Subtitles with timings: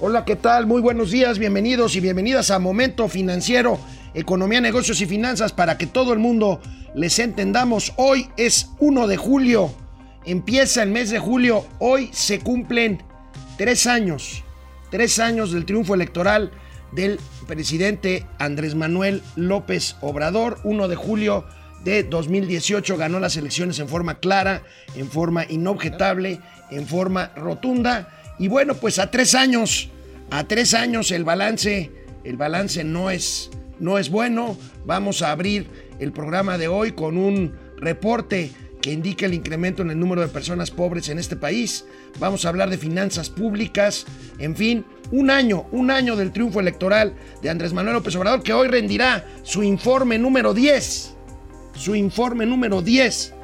[0.00, 0.66] Hola, ¿qué tal?
[0.66, 3.78] Muy buenos días, bienvenidos y bienvenidas a Momento Financiero,
[4.12, 6.60] Economía, Negocios y Finanzas para que todo el mundo
[6.96, 7.92] les entendamos.
[7.96, 9.72] Hoy es 1 de julio,
[10.26, 13.04] empieza el mes de julio, hoy se cumplen
[13.56, 14.42] tres años,
[14.90, 16.50] tres años del triunfo electoral
[16.90, 21.44] del presidente Andrés Manuel López Obrador, 1 de julio
[21.84, 24.62] de 2018 ganó las elecciones en forma clara,
[24.96, 26.40] en forma inobjetable,
[26.72, 28.08] en forma rotunda.
[28.38, 29.90] Y bueno, pues a tres años,
[30.30, 31.90] a tres años el balance,
[32.24, 34.56] el balance no es, no es bueno.
[34.84, 38.50] Vamos a abrir el programa de hoy con un reporte
[38.82, 41.86] que indica el incremento en el número de personas pobres en este país.
[42.18, 44.04] Vamos a hablar de finanzas públicas,
[44.38, 48.52] en fin, un año, un año del triunfo electoral de Andrés Manuel López Obrador que
[48.52, 51.14] hoy rendirá su informe número 10
[51.74, 53.34] su informe número 10.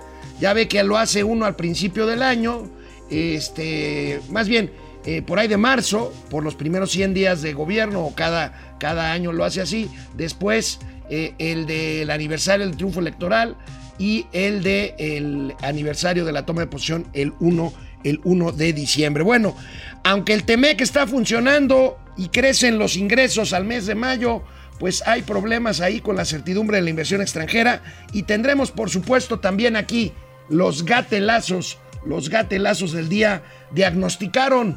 [0.40, 2.70] Ya ve que lo hace uno al principio del año,
[3.10, 4.70] este, más bien
[5.05, 9.12] eh, por ahí de marzo, por los primeros 100 días de gobierno, o cada, cada
[9.12, 9.90] año lo hace así.
[10.15, 13.57] Después eh, el del aniversario del triunfo electoral
[13.99, 17.73] y el del aniversario de la toma de posición el 1,
[18.04, 19.23] el 1 de diciembre.
[19.23, 19.56] Bueno,
[20.04, 24.43] aunque el TEMEC está funcionando y crecen los ingresos al mes de mayo,
[24.79, 29.40] pues hay problemas ahí con la certidumbre de la inversión extranjera y tendremos por supuesto
[29.40, 30.12] también aquí
[30.49, 34.76] los gatelazos, los gatelazos del día diagnosticaron,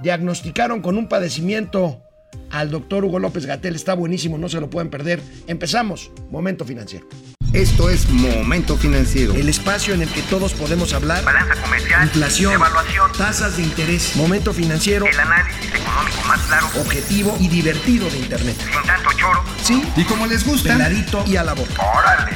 [0.00, 2.02] diagnosticaron con un padecimiento
[2.50, 5.20] al doctor Hugo López Gatel, está buenísimo, no se lo pueden perder.
[5.46, 7.06] Empezamos, momento financiero.
[7.54, 9.32] Esto es Momento Financiero.
[9.32, 11.22] El espacio en el que todos podemos hablar.
[11.22, 12.02] Balanza comercial.
[12.02, 12.52] Inflación.
[12.52, 13.12] Evaluación.
[13.16, 14.16] Tasas de interés.
[14.16, 15.06] Momento financiero.
[15.06, 16.66] El análisis económico más claro.
[16.80, 18.56] Objetivo y divertido de Internet.
[18.58, 19.44] Sin tanto choro.
[19.62, 19.84] Sí.
[19.94, 20.72] Y como les gusta.
[20.72, 21.80] Peladito y a la boca.
[21.96, 22.32] Órale.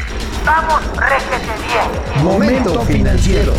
[0.46, 2.24] Vamos, réjete bien.
[2.24, 3.54] Momento financiero.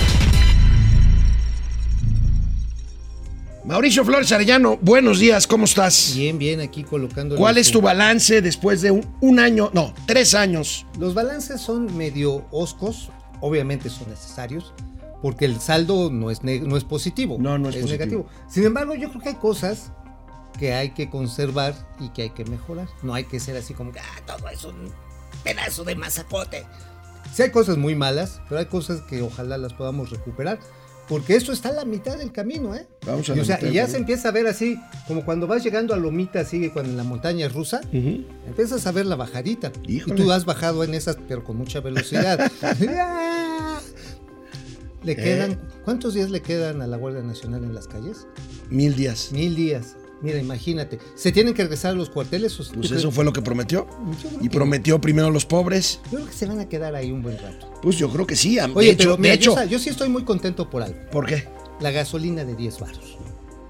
[3.70, 6.14] Mauricio Flores Arellano, buenos días, ¿cómo estás?
[6.16, 7.36] Bien, bien, aquí colocando.
[7.36, 10.88] ¿Cuál es tu balance después de un, un año, no, tres años?
[10.98, 14.74] Los balances son medio oscos, obviamente son necesarios,
[15.22, 17.38] porque el saldo no es, no es positivo.
[17.40, 17.91] No, no es positivo.
[17.91, 18.25] negativo.
[18.50, 19.91] Sin embargo, yo creo que hay cosas
[20.57, 22.88] que hay que conservar y que hay que mejorar.
[23.03, 24.91] No hay que ser así como que, ah, todo es un
[25.44, 26.66] pedazo de mazacote.
[27.31, 30.57] Sí hay cosas muy malas, pero hay cosas que ojalá las podamos recuperar.
[31.09, 32.88] Porque eso está a la mitad del camino, ¿eh?
[33.06, 35.64] Vamos a y, o sea, y ya se empieza a ver así, como cuando vas
[35.64, 39.72] llegando a Lomita, así, cuando en la montaña es rusa, empiezas a ver la bajadita.
[39.88, 40.14] Híjole.
[40.14, 42.52] Y tú has bajado en esas, pero con mucha velocidad.
[45.03, 45.16] le ¿Eh?
[45.16, 48.28] quedan, ¿cuántos días le quedan a la Guardia Nacional en las calles?
[48.69, 49.31] Mil días.
[49.31, 49.96] Mil días.
[50.22, 51.00] Mira, imagínate.
[51.16, 52.53] ¿Se tienen que regresar a los cuarteles?
[52.56, 52.91] Pues crees?
[52.91, 53.88] eso fue lo que prometió.
[54.41, 56.00] Y que- prometió primero a los pobres.
[56.12, 57.72] Yo creo que se van a quedar ahí un buen rato.
[57.81, 58.56] Pues yo creo que sí.
[58.56, 59.56] De Oye, hecho, pero de mira, hecho.
[59.56, 60.97] yo, yo sí estoy muy contento por algo.
[61.12, 61.47] ¿Por qué?
[61.80, 63.18] La gasolina de 10 baros.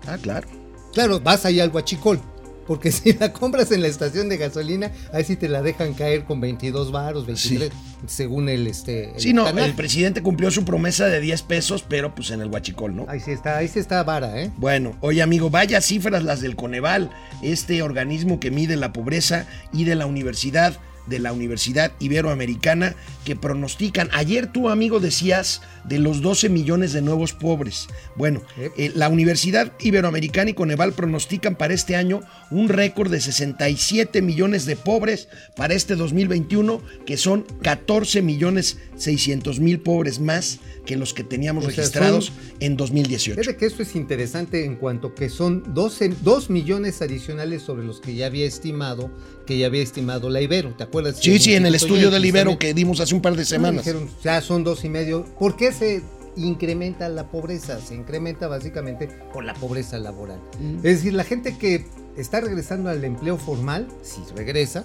[0.07, 0.47] Ah, claro.
[0.93, 2.19] Claro, vas ahí al guachicol.
[2.69, 6.23] Porque si la compras en la estación de gasolina, ahí sí te la dejan caer
[6.23, 7.71] con 22 varos, 23,
[8.05, 9.09] según el este.
[9.15, 9.65] el Sí, no, canal.
[9.65, 13.05] el presidente cumplió su promesa de 10 pesos, pero pues en el huachicol, ¿no?
[13.09, 14.51] Ahí sí está, ahí sí está vara, ¿eh?
[14.57, 17.09] Bueno, oye amigo, vaya cifras las del Coneval,
[17.41, 20.77] este organismo que mide la pobreza y de la universidad,
[21.09, 27.01] de la Universidad Iberoamericana, que pronostican, ayer tú amigo decías de los 12 millones de
[27.01, 27.87] nuevos pobres.
[28.15, 28.71] Bueno, Yep.
[28.77, 32.21] eh, la Universidad Iberoamericana y Coneval pronostican para este año
[32.51, 39.59] un récord de 67 millones de pobres para este 2021, que son 14 millones 600
[39.59, 43.39] mil pobres más que los que teníamos O sea, registrados son- en 2018.
[43.39, 47.99] Fíjate que esto es interesante en cuanto que son 12, 2 millones adicionales sobre los
[47.99, 49.11] que ya había estimado,
[49.45, 50.98] que ya había estimado la Ibero, ¿te acuerdas?
[51.13, 53.85] Sí, sí, en el estudio del Ibero que dimos hace un par de semanas.
[53.85, 55.25] Dijeron, ya son dos y medio.
[55.37, 56.01] ¿Por qué se
[56.35, 57.79] incrementa la pobreza?
[57.79, 60.39] Se incrementa básicamente por la pobreza laboral.
[60.77, 61.85] Es decir, la gente que
[62.17, 64.83] está regresando al empleo formal, si regresa,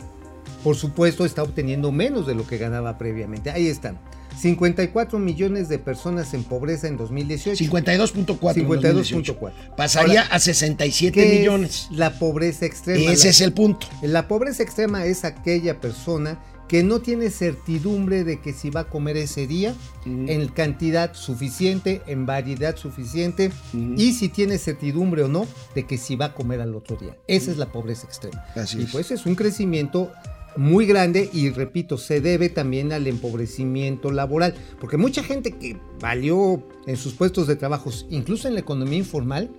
[0.62, 3.50] por supuesto está obteniendo menos de lo que ganaba previamente.
[3.50, 3.98] Ahí están.
[4.38, 7.64] 54 millones de personas en pobreza en 2018.
[7.64, 8.56] 52.4.
[8.60, 9.34] en 2018.
[9.40, 9.52] 52.4.
[9.76, 11.88] Pasaría Ahora, a 67 ¿Qué millones.
[11.90, 13.12] es la pobreza extrema?
[13.12, 13.86] Ese La- es el punto.
[14.02, 16.38] la pobreza extrema es aquella persona
[16.68, 19.74] que no tiene certidumbre de que si va a comer ese día
[20.06, 23.52] en cantidad suficiente, en variedad suficiente
[23.98, 27.16] y si tiene certidumbre o no de que si va a comer al otro día.
[27.28, 28.44] Esa es la pobreza extrema.
[28.56, 28.90] Así y es.
[28.92, 30.10] pues es un crecimiento
[30.56, 36.66] muy grande y repito, se debe también al empobrecimiento laboral, porque mucha gente que valió
[36.86, 39.50] en sus puestos de trabajo, incluso en la economía informal,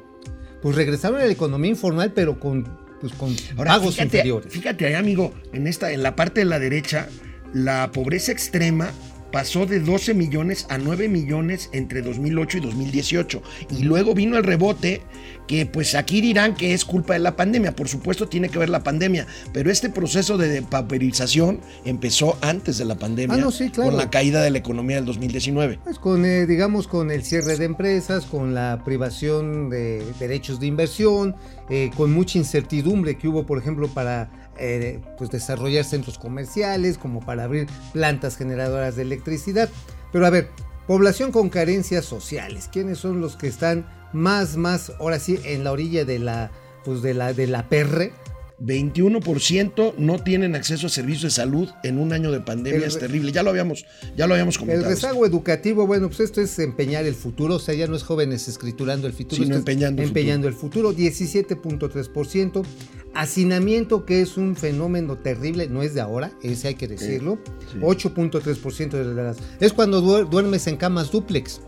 [0.61, 2.63] pues regresaron a la economía informal pero con
[3.01, 4.53] pues con Ahora, pagos fíjate, inferiores.
[4.53, 7.09] fíjate ahí, amigo, en esta, en la parte de la derecha,
[7.53, 8.89] la pobreza extrema
[9.31, 13.43] pasó de 12 millones a 9 millones entre 2008 y 2018.
[13.77, 15.01] Y luego vino el rebote
[15.47, 17.75] que pues aquí dirán que es culpa de la pandemia.
[17.75, 22.85] Por supuesto tiene que ver la pandemia, pero este proceso de depauperización empezó antes de
[22.85, 23.91] la pandemia Ah, no, sí, claro.
[23.91, 25.79] con la caída de la economía del 2019.
[25.83, 30.67] Pues con, eh, digamos, con el cierre de empresas, con la privación de derechos de
[30.67, 31.35] inversión,
[31.69, 37.19] eh, con mucha incertidumbre que hubo, por ejemplo, para eh, pues desarrollar centros comerciales, como
[37.19, 39.69] para abrir plantas generadoras de electricidad.
[40.11, 40.49] Pero a ver,
[40.87, 43.85] población con carencias sociales, ¿quiénes son los que están
[44.15, 46.51] más, más, ahora sí, en la orilla de la,
[46.83, 48.11] pues de la, de la perre?
[48.61, 52.77] 21% no tienen acceso a servicios de salud en un año de pandemia.
[52.79, 53.33] El es terrible.
[53.33, 53.85] Ya lo habíamos,
[54.15, 54.89] ya lo habíamos El comentado.
[54.89, 58.47] rezago educativo, bueno, pues esto es empeñar el futuro, o sea, ya no es jóvenes
[58.47, 62.63] escriturando el futuro, Sino empeñando el empeñando el futuro, 17.3%.
[63.13, 67.37] Hacinamiento, que es un fenómeno terrible, no es de ahora, ese hay que decirlo.
[67.71, 67.79] sí.
[67.79, 69.37] 8.3% de las...
[69.61, 71.61] Es cuando duer- duermes en camas duplex.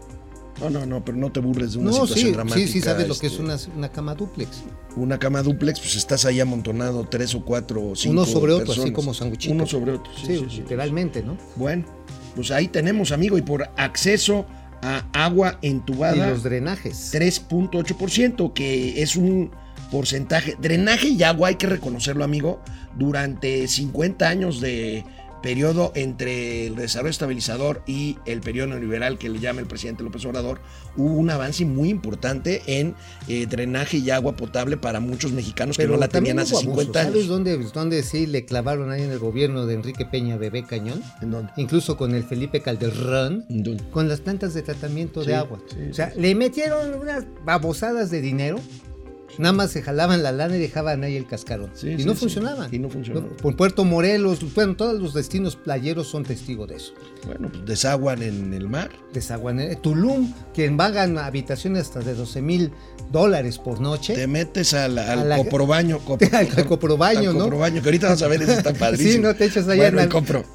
[0.59, 2.67] No, no, no, pero no te burles de una No, situación sí, dramática.
[2.67, 4.63] sí, sí sabes lo que es este, una, una cama duplex.
[4.95, 8.73] Una cama duplex, pues estás ahí amontonado tres o cuatro o cinco Uno sobre otro,
[8.73, 9.53] así como sanguchito.
[9.53, 10.57] Uno sobre otro, sí, Sí, sí, sí.
[10.57, 11.37] literalmente, ¿no?
[11.55, 11.85] Bueno,
[12.35, 14.45] pues ahí tenemos, amigo, y por acceso
[14.81, 17.11] a agua entubada, Y los drenajes.
[17.13, 19.51] 3.8%, que es un
[19.91, 20.55] porcentaje.
[20.59, 22.61] Drenaje y agua, hay que reconocerlo, amigo,
[22.97, 25.05] durante 50 años de
[25.47, 30.25] periodo entre el desarrollo estabilizador y el periodo neoliberal que le llama el presidente López
[30.25, 30.59] Obrador,
[30.97, 32.95] hubo un avance muy importante en
[33.29, 36.79] eh, drenaje y agua potable para muchos mexicanos que no la tenían hace hubo abusos.
[36.87, 37.11] 50 años.
[37.13, 41.01] ¿Sabes dónde, dónde sí le clavaron ahí en el gobierno de Enrique Peña Bebé Cañón?
[41.21, 41.53] ¿En dónde?
[41.55, 43.45] Incluso con el Felipe Calderón.
[43.47, 43.85] ¿En dónde?
[43.89, 45.59] con las plantas de tratamiento Sí, de agua.
[45.69, 48.59] sí, o sea, sí, le metieron unas babosadas de dinero,
[49.37, 51.71] nada más se jalaban la lana y dejaban ahí el cascarón.
[51.75, 52.19] Sí, y sí, no sí.
[52.21, 52.73] funcionaban.
[52.73, 53.29] Y no funcionaban.
[53.41, 56.93] Por Puerto Morelos, bueno, todos los destinos playeros son testigos de eso.
[57.25, 58.89] Bueno, pues desaguan en el mar.
[59.13, 59.59] Desaguan.
[59.59, 62.71] eh, Tulum, que pagan habitaciones hasta de 12 mil
[63.11, 64.15] dólares por noche.
[64.15, 65.99] Te metes al, al A la- coprobaño.
[66.05, 67.43] cop- Al coprobaño, al ¿no?
[67.45, 69.11] coprobaño, que ahorita vas a ver, ese está padrísimo.
[69.13, 70.01] Sí, no te echas allá Bueno,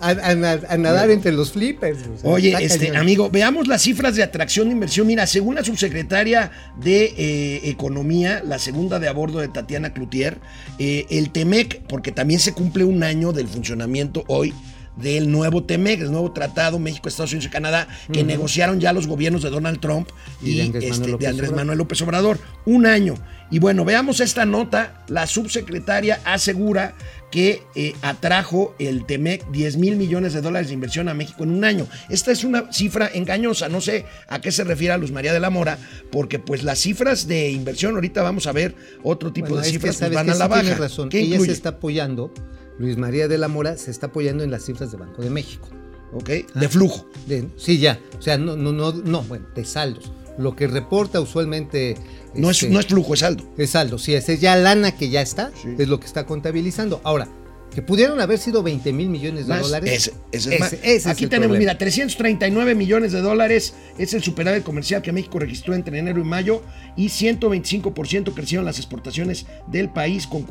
[0.00, 1.98] a, a- a- nadar entre los flippers.
[2.14, 2.96] o sea, Oye, este cañón.
[2.96, 5.06] amigo, veamos las cifras de atracción de inversión.
[5.06, 6.50] Mira, según la subsecretaria
[6.82, 10.38] de eh, Economía, la segunda de a bordo de Tatiana Cloutier,
[10.78, 14.54] eh, el TEMEC, porque también se cumple un año del funcionamiento hoy
[14.96, 19.06] del nuevo TEMEC, el nuevo tratado México, Estados Unidos y Canadá, que negociaron ya los
[19.06, 20.08] gobiernos de Donald Trump
[20.42, 21.56] Y y, de Andrés este, Manuel de López Andrés Obrador.
[21.56, 22.38] Manuel López Obrador.
[22.66, 23.14] Un año.
[23.50, 25.04] Y bueno, veamos esta nota.
[25.08, 26.94] La subsecretaria asegura
[27.32, 31.50] que eh, atrajo el TEMEC 10 mil millones de dólares de inversión a México en
[31.50, 31.88] un año.
[32.10, 35.40] Esta es una cifra engañosa, no sé a qué se refiere a Luz María de
[35.40, 35.78] la Mora,
[36.12, 39.72] porque pues las cifras de inversión, ahorita vamos a ver otro tipo Bueno, de que
[39.72, 40.74] cifras, pues sabes van que a la baja.
[40.74, 41.08] razón.
[41.08, 42.32] ¿Qué Ella se está apoyando,
[42.78, 45.68] Luis María de la Mora se está apoyando en las cifras de Banco de México.
[46.12, 46.28] ¿Ok?
[46.54, 47.08] De flujo.
[47.26, 47.98] De- sí, ya.
[48.18, 50.12] O sea, no, no, no, no, bueno, de saldos.
[50.38, 51.96] Lo que reporta usualmente.
[52.34, 53.44] No es, este, no es flujo, es saldo.
[53.58, 53.98] es saldo.
[53.98, 55.68] Sí, esa es ya lana que ya está, Sí.
[55.78, 57.00] es lo que está contabilizando.
[57.04, 57.28] Ahora,
[57.74, 59.90] que pudieron haber sido 20 mil millones de Más, dólares.
[59.92, 60.72] ese- ese es más.
[60.74, 61.58] ese es Aquí tenemos, problema.
[61.72, 66.24] mira, 339 millones de dólares es el superávit comercial que México registró entre enero y
[66.24, 66.62] mayo
[66.96, 70.42] y 125% crecieron las exportaciones del país con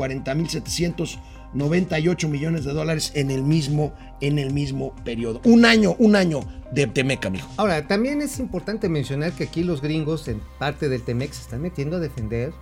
[1.53, 5.41] 40.798 millones de dólares en el mismo en el mismo periodo.
[5.43, 7.49] Un año, un año de Temeca, mijo.
[7.57, 11.61] Ahora, también es importante mencionar que aquí los gringos, en parte del Temex, se están
[11.61, 12.53] metiendo a defender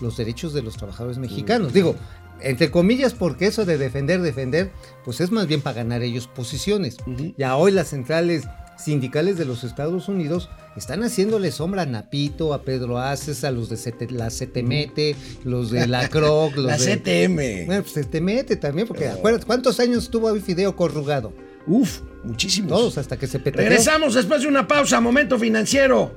[0.00, 1.72] los derechos de los trabajadores mexicanos.
[1.72, 1.96] Digo,
[2.40, 4.70] entre comillas, porque eso de defender, defender,
[5.04, 6.96] pues es más bien para ganar ellos posiciones.
[7.36, 8.44] Ya hoy las centrales
[8.76, 13.68] sindicales de los Estados Unidos están haciéndole sombra a Napito, a Pedro Aces, a los
[13.68, 16.96] de la CETEMETE, los de la CROC, los La de...
[16.96, 17.66] CTM.
[17.66, 21.32] Bueno, pues CETEMETE también, porque acuérdate, ¿cuántos años tuvo ahí Fideo corrugado?
[21.66, 22.70] Uf, muchísimos.
[22.70, 23.62] Todos hasta que se peteó.
[23.62, 26.14] Regresamos después de una pausa, momento financiero.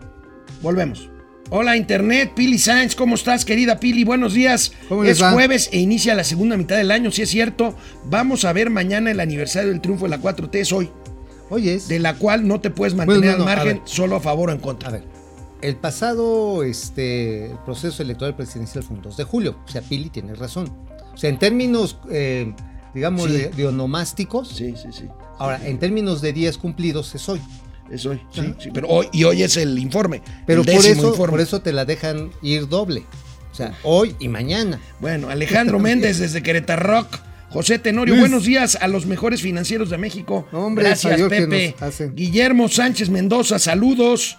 [0.61, 1.09] Volvemos.
[1.51, 4.03] Hola Internet, Pili Sainz, ¿cómo estás querida Pili?
[4.03, 4.71] Buenos días.
[4.87, 5.31] ¿Cómo es va?
[5.31, 7.75] jueves e inicia la segunda mitad del año, si es cierto.
[8.05, 10.91] Vamos a ver mañana el aniversario del triunfo de la 4T, es hoy,
[11.49, 11.87] Oye, es...
[11.87, 14.49] de la cual no te puedes mantener Bueno, no, no, al margen solo a favor
[14.49, 14.89] o en contra.
[14.89, 15.03] A ver,
[15.61, 19.57] el pasado este, proceso electoral presidencial fue un 2 de julio.
[19.65, 20.71] O sea, Pili tiene razón.
[21.13, 22.53] O sea, en términos, eh,
[22.93, 23.31] digamos, Sí.
[23.33, 25.05] de, de onomásticos, Sí, sí, sí.
[25.37, 27.41] ahora, en términos de días cumplidos es hoy.
[27.91, 30.21] Es hoy, sí, sí, pero hoy, y hoy es el informe.
[30.45, 31.31] Pero el por eso, informe.
[31.31, 33.03] por eso te la dejan ir doble.
[33.51, 34.79] O sea, hoy y mañana.
[35.01, 37.07] Bueno, Alejandro Méndez desde Querétaro Rock.
[37.49, 38.21] José Tenorio, Luis.
[38.29, 40.47] buenos días a los mejores financieros de México.
[40.51, 41.75] Hombre, Gracias, Pepe.
[42.13, 44.37] Guillermo Sánchez Mendoza, saludos.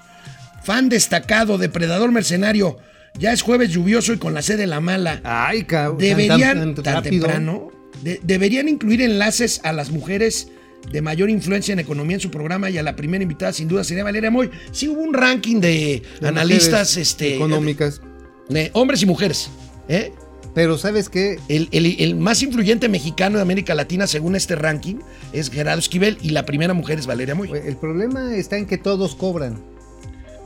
[0.63, 2.79] Fan destacado, depredador mercenario.
[3.19, 5.21] Ya es jueves lluvioso y con la sed de la mala.
[5.25, 5.99] Ay, cabrón.
[5.99, 7.71] Deberían, tan temprano,
[8.03, 10.49] de- deberían incluir enlaces a las mujeres
[10.93, 13.83] de mayor influencia en economía en su programa y a la primera invitada sin duda
[13.83, 14.51] sería Valeria Moy.
[14.71, 18.01] Sí hubo un ranking de, De analistas este, económicas.
[18.49, 19.51] de hombres y mujeres.
[19.89, 20.13] ¿eh?
[20.55, 21.39] Pero ¿sabes qué?
[21.49, 24.97] El, el- el más influyente mexicano de América Latina según este ranking
[25.33, 27.51] es Gerardo Esquivel y la primera mujer es Valeria Moy.
[27.53, 29.61] El problema está en que todos cobran.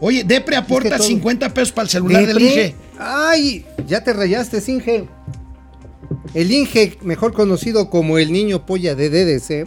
[0.00, 2.74] Oye, Depre aporta todo- 50 pesos para el celular del Inge.
[2.98, 3.64] ¡Ay!
[3.86, 5.08] Ya te rayaste, Inge.
[6.34, 9.66] El Inge, mejor conocido como el niño polla de DDC.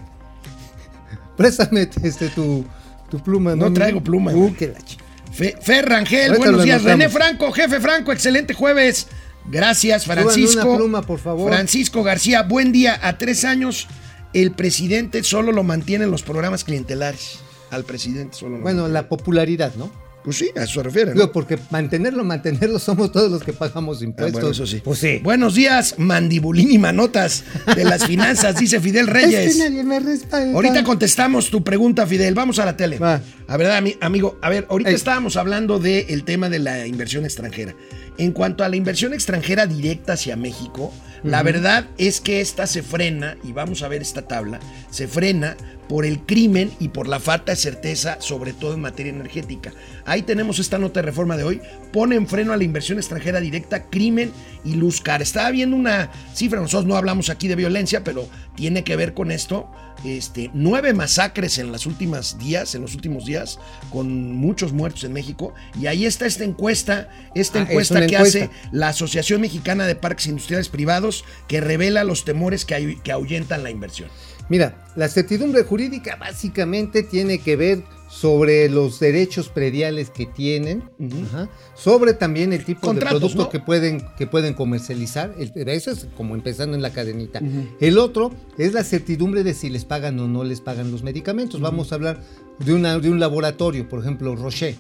[1.36, 2.66] Préstame este, tu,
[3.10, 3.56] tu pluma.
[3.56, 4.98] No traigo pluma, Uh, ch-
[5.32, 6.84] Fe- Fer Rangel, buenos días.
[6.84, 9.08] René Franco, jefe Franco, excelente jueves.
[9.50, 10.68] Gracias, Francisco.
[10.68, 11.52] una pluma, por favor.
[11.52, 13.00] Francisco García, buen día.
[13.02, 13.88] A tres años,
[14.34, 17.40] el presidente solo lo mantiene en los programas clientelares.
[17.72, 18.94] Al presidente solo lo Bueno, mantiene.
[18.94, 19.90] la popularidad, ¿no?
[20.28, 21.12] Pues sí, a eso se refiere.
[21.12, 21.22] ¿no?
[21.22, 24.34] Digo, porque mantenerlo, mantenerlo somos todos los que pagamos Ah, impuestos.
[24.34, 24.82] bueno, eso sí.
[24.84, 25.22] Pues sí.
[25.24, 29.52] Buenos días, mandibulín y manotas de las finanzas, dice Fidel Reyes.
[29.52, 30.52] Es que nadie me respeta.
[30.52, 32.34] Ahorita contestamos tu pregunta, Fidel.
[32.34, 33.00] Vamos a la tele.
[33.00, 33.22] Va.
[33.48, 34.96] A ver, ami- amigo, a ver, ahorita Ey.
[34.98, 37.74] estábamos hablando del tema de la inversión extranjera.
[38.18, 40.94] En cuanto a la inversión extranjera directa hacia México,
[41.24, 44.60] la verdad es que esta se frena, y vamos a ver esta tabla,
[44.92, 45.56] se frena
[45.88, 49.72] por el crimen y por la falta de certeza, sobre todo en materia energética.
[50.06, 51.62] Ahí tenemos esta nota de reforma de hoy.
[51.94, 54.32] Pone en freno a la inversión extranjera directa, crimen
[54.64, 55.24] y luz cara.
[55.24, 59.32] Estaba viendo una cifra, nosotros no hablamos aquí de violencia, pero tiene que ver con
[59.32, 59.70] esto.
[60.06, 65.14] Este, nueve masacres en las últimas días, en los últimos días, con muchos muertos en
[65.14, 65.54] México.
[65.80, 68.38] Y ahí está esta encuesta, esta Ah, es encuesta que encuesta.
[68.46, 73.72] hace la Asociación Mexicana de Parques Industriales Privados, que revela los temores que ahuyentan la
[73.72, 74.10] inversión.
[74.50, 80.90] Mira, la certidumbre jurídica básicamente tiene que ver sobre los derechos prediales que tienen,
[81.28, 83.50] ajá, sobre también el tipo Contratos, de producto ¿no?
[83.50, 85.34] que pueden que pueden comercializar.
[85.38, 87.42] El- eso es como empezando en la cadenita.
[87.82, 91.60] El otro es la certidumbre de si les pagan o no les pagan los medicamentos.
[91.60, 92.22] Vamos a hablar
[92.60, 94.76] de, una, de un laboratorio, por ejemplo, Rocher,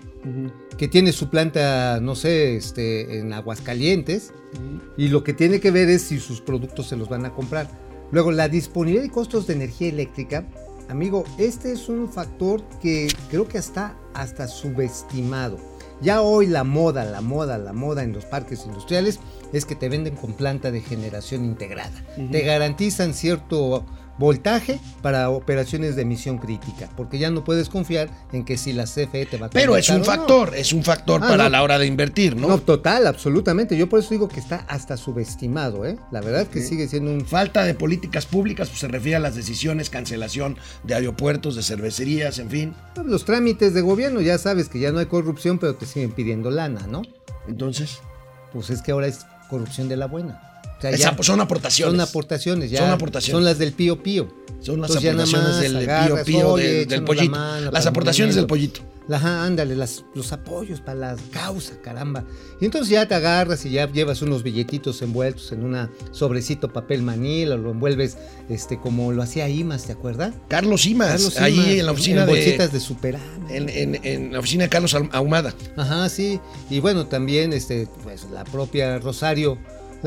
[0.77, 4.31] que tiene su planta, no sé, este, en Aguascalientes,
[4.95, 7.69] y lo que tiene que ver es si sus productos se los van a comprar.
[8.11, 10.45] Luego, la disponibilidad y costos de energía eléctrica.
[10.89, 15.57] Amigo, este es un factor que creo que está hasta subestimado.
[15.99, 19.19] Ya hoy la moda, la moda, la moda en los parques industriales
[19.51, 22.05] es que te venden con planta de generación integrada.
[22.31, 23.85] Te garantizan cierto
[24.17, 28.85] voltaje para operaciones de emisión crítica, porque ya no puedes confiar en que si la
[28.85, 30.03] CFE te va a Pero es un no.
[30.05, 31.49] factor, es un factor Ah, para no.
[31.49, 32.47] la hora de invertir, ¿no?
[32.47, 32.57] ¿no?
[32.59, 33.77] total, absolutamente.
[33.77, 35.97] Yo por eso digo que está hasta subestimado, ¿eh?
[36.11, 39.35] La verdad que sigue siendo un Falta de políticas públicas, pues se refiere a las
[39.35, 42.73] decisiones, cancelación de aeropuertos, de cervecerías, en fin.
[43.05, 46.49] Los trámites de gobierno, ya sabes que ya no hay corrupción, pero te siguen pidiendo
[46.49, 47.01] lana, ¿no?
[47.47, 47.99] Entonces,
[48.53, 50.41] Pues es que ahora es corrupción de la buena.
[50.77, 51.91] O sea, esa- son aportaciones.
[51.93, 53.31] son aportaciones, ya Son aportaciones.
[53.37, 54.27] son las del pío pío.
[54.61, 57.31] Son las Entonces aportaciones del agarras, pío pío, oye, del, del la pollito.
[57.31, 58.81] mano las aportaciones del pollito.
[59.09, 62.25] Ajá, ándale, las, los apoyos para la causa, caramba.
[62.59, 67.03] Y entonces ya te agarras y ya llevas unos billetitos envueltos en una sobrecito papel
[67.03, 68.17] manila, lo envuelves
[68.49, 70.33] este como lo hacía Imas, ¿te acuerdas?
[70.49, 73.23] Carlos Simas, Carlos ahí Simas, en la oficina en bolsitas de, de Superama.
[73.49, 75.53] en, en- en la oficina de Carlos Ahum- Ahumada.
[75.77, 76.41] Ajá, sí.
[76.69, 79.57] Y bueno, también este, pues la propia Rosario,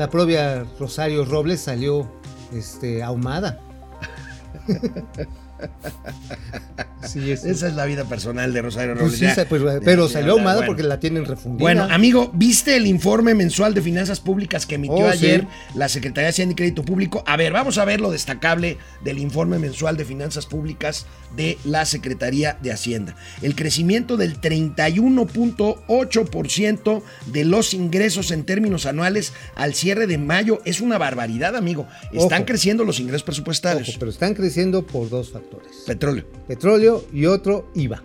[0.01, 2.11] la propia Rosario Robles salió
[2.51, 3.61] este, ahumada.
[7.07, 9.33] sí, Esa es la vida personal de Rosario pues Robles.
[9.35, 10.67] sí, pues, pero salió ahumada bueno.
[10.67, 11.59] porque la tienen refundida.
[11.61, 16.25] Bueno, amigo, ¿viste el informe mensual de finanzas públicas que emitió Oh, ayer la Secretaría
[16.25, 17.23] de Hacienda y Crédito Público?
[17.25, 21.85] A ver, vamos a ver lo destacable del informe mensual de finanzas públicas de la
[21.85, 23.15] Secretaría de Hacienda.
[23.41, 30.81] El crecimiento del 31.8% de los ingresos en términos anuales al cierre de mayo es
[30.81, 31.87] una barbaridad, amigo.
[32.11, 32.45] Están Ojo.
[32.47, 33.87] creciendo los ingresos presupuestarios.
[33.89, 35.50] Ojo, pero están creciendo por dos factores.
[35.85, 36.25] Petróleo.
[36.47, 38.03] Petróleo y otro IVA.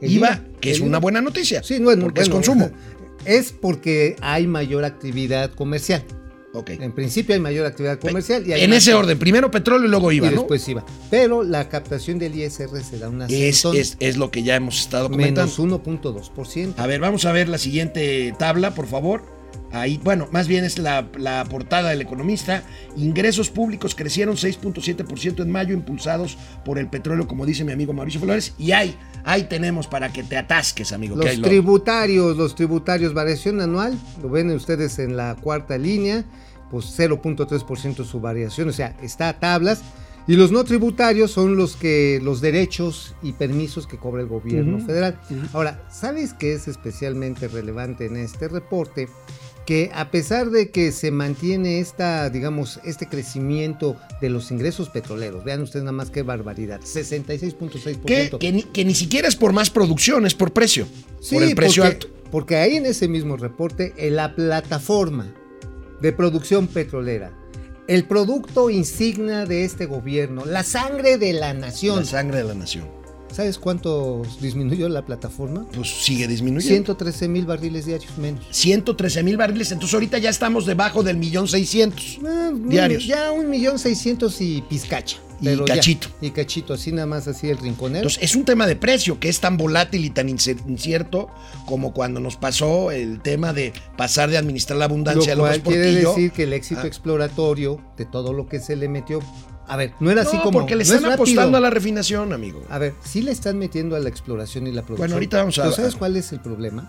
[0.00, 1.62] El IVA, que es una buena noticia.
[1.62, 2.70] Sí, bueno, porque es consumo.
[3.24, 6.04] Es porque hay mayor actividad comercial.
[6.52, 6.70] Ok.
[6.70, 8.46] En principio hay mayor actividad comercial.
[8.46, 10.36] Y en ese orden, primero petróleo y luego IVA, y ¿no?
[10.42, 10.84] después IVA.
[11.10, 14.78] Pero la captación del ISR se da una Es, es, es lo que ya hemos
[14.78, 15.50] estado comentando.
[15.62, 16.74] menos 1.2%.
[16.76, 19.22] A ver, vamos a ver la siguiente tabla, por favor.
[19.72, 22.62] Ahí, bueno, más bien es la, la portada del economista.
[22.96, 28.20] Ingresos públicos crecieron 6.7% en mayo, impulsados por el petróleo, como dice mi amigo Mauricio
[28.20, 28.54] Flores.
[28.56, 31.16] Y ahí, ahí tenemos para que te atasques, amigo.
[31.16, 36.24] Los tributarios, los tributarios, variación anual, lo ven ustedes en la cuarta línea,
[36.70, 39.82] pues 0.3% su variación, o sea, está a tablas.
[40.26, 44.80] Y los no tributarios son los que los derechos y permisos que cobra el gobierno
[44.80, 45.20] federal.
[45.52, 49.08] Ahora, ¿sabes qué es especialmente relevante en este reporte?
[49.66, 55.44] Que a pesar de que se mantiene esta, digamos, este crecimiento de los ingresos petroleros,
[55.44, 58.04] vean ustedes nada más qué barbaridad, 66.6%.
[58.04, 60.86] Que, que ni, que ni siquiera es por más producción, es por precio.
[61.20, 62.08] Sí, por el precio porque, alto.
[62.30, 65.34] Porque ahí en ese mismo reporte, en la plataforma
[66.00, 67.32] de producción petrolera,
[67.86, 72.00] el producto insignia de este gobierno, la sangre de la nación.
[72.00, 73.03] La sangre de la nación.
[73.34, 75.66] ¿Sabes cuánto disminuyó la plataforma?
[75.74, 76.72] Pues sigue disminuyendo.
[76.94, 78.44] 113 mil barriles diarios menos.
[78.50, 82.20] 113 mil barriles, entonces ahorita ya estamos debajo del millón seiscientos.
[82.24, 83.04] Ah, Diarios.
[83.06, 85.16] Ya un millón seiscientos y pizcacha.
[85.40, 85.64] Y ya.
[85.64, 86.08] cachito.
[86.20, 87.98] y cachito, así nada más así el rinconero.
[88.08, 91.28] Entonces es un tema de precio que es tan volátil y tan incierto
[91.66, 95.56] como cuando nos pasó el tema de pasar de administrar la lo abundancia a cual
[95.58, 96.08] López quiere Portillo.
[96.14, 96.86] decir que el éxito Ah.
[96.86, 99.18] exploratorio de todo lo que se le metió.
[99.66, 100.58] A ver, no era así como.
[100.60, 101.14] porque le no es están rápido.
[101.24, 102.62] apostando a la refinación, amigo.
[102.68, 104.98] A ver, sí le están metiendo a la exploración y la producción.
[104.98, 106.86] Bueno, ahorita vamos a- Pero ¿sabes cuál es el problema?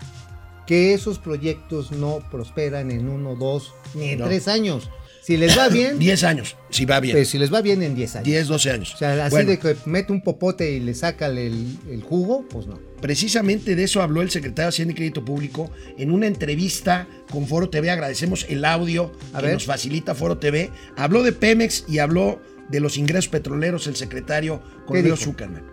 [0.66, 4.26] Que esos proyectos no prosperan en uno, dos, ni en No.
[4.26, 4.90] tres años.
[5.22, 7.16] Si les va bien, 10 años, si va bien.
[7.16, 8.24] pues si les va bien en 10 años.
[8.26, 8.94] 10, 12 años.
[8.94, 12.44] O sea, así Bueno, de que mete un popote y le saca el, el jugo,
[12.48, 12.78] pues no.
[13.00, 17.46] Precisamente de eso habló el secretario de Hacienda y Crédito Público en una entrevista con
[17.46, 17.90] Foro TV.
[17.90, 19.54] Agradecemos el audio A que ver.
[19.54, 20.70] nos facilita Foro TV.
[20.96, 25.16] Habló de Pemex y habló de los ingresos petroleros el secretario dijo?
[25.16, 25.64] Zuckerman.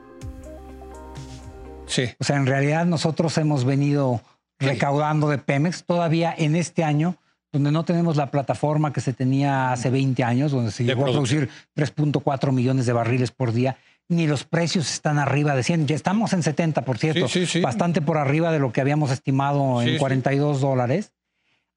[1.87, 2.05] Sí.
[2.19, 4.21] O sea, en realidad nosotros hemos venido
[4.59, 7.17] recaudando de Pemex todavía en este año,
[7.51, 11.11] donde no tenemos la plataforma que se tenía hace 20 años, donde se llegó a
[11.11, 13.77] producir 3.4 millones de barriles por día,
[14.09, 15.87] ni los precios están arriba de 100.
[15.87, 17.61] Ya estamos en 70, por cierto, Sí, sí, sí.
[17.61, 19.97] bastante por arriba de lo que habíamos estimado en sí.
[19.97, 21.13] 42 dólares.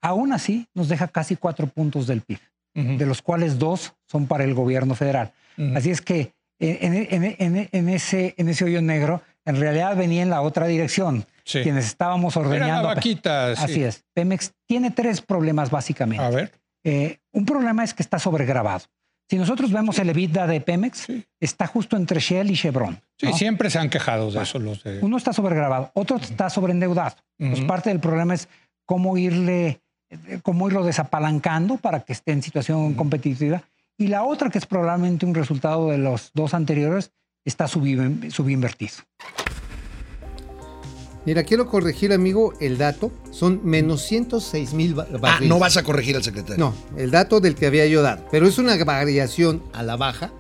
[0.01, 2.39] Aún así, nos deja casi cuatro puntos del PIB,
[2.77, 5.33] De los cuales dos son para el gobierno federal.
[5.75, 10.23] Así es que en, en- en- en ese, en ese hoyo negro, en realidad venía
[10.23, 11.25] en la otra dirección.
[11.45, 11.63] Sí.
[11.63, 12.89] Quienes estábamos Era la ordeñando.
[12.89, 13.57] vaquita.
[13.57, 13.63] sí.
[13.65, 14.05] Así es.
[14.13, 16.23] Pemex tiene tres problemas básicamente.
[16.25, 16.53] A ver.
[16.85, 18.85] Eh, un problema es que está sobregrabado.
[19.31, 21.07] Si nosotros vemos el EBITDA de Pemex,
[21.41, 23.01] está justo entre Shell y Chevron.
[23.19, 23.33] Sí, ¿no?
[23.37, 25.01] siempre se han quejado de eso los de.
[25.01, 27.17] Uno está sobregrabado, otro está sobreendeudado.
[27.39, 28.49] Pues parte del problema es
[28.85, 29.81] cómo irle,
[30.43, 33.63] cómo irlo desapalancando para que esté en situación competitiva.
[33.99, 37.13] Y la otra, que es probablemente un resultado de los dos anteriores,
[37.45, 38.95] está subin- subinvertido.
[41.25, 43.11] Mira, quiero corregir, amigo, el dato.
[43.33, 45.49] Son menos 106 mil Ah, barriles.
[45.49, 46.57] no vas a corregir al secretario.
[46.65, 48.25] No, el dato del que había yo dado.
[48.31, 50.31] Pero es una variación a la baja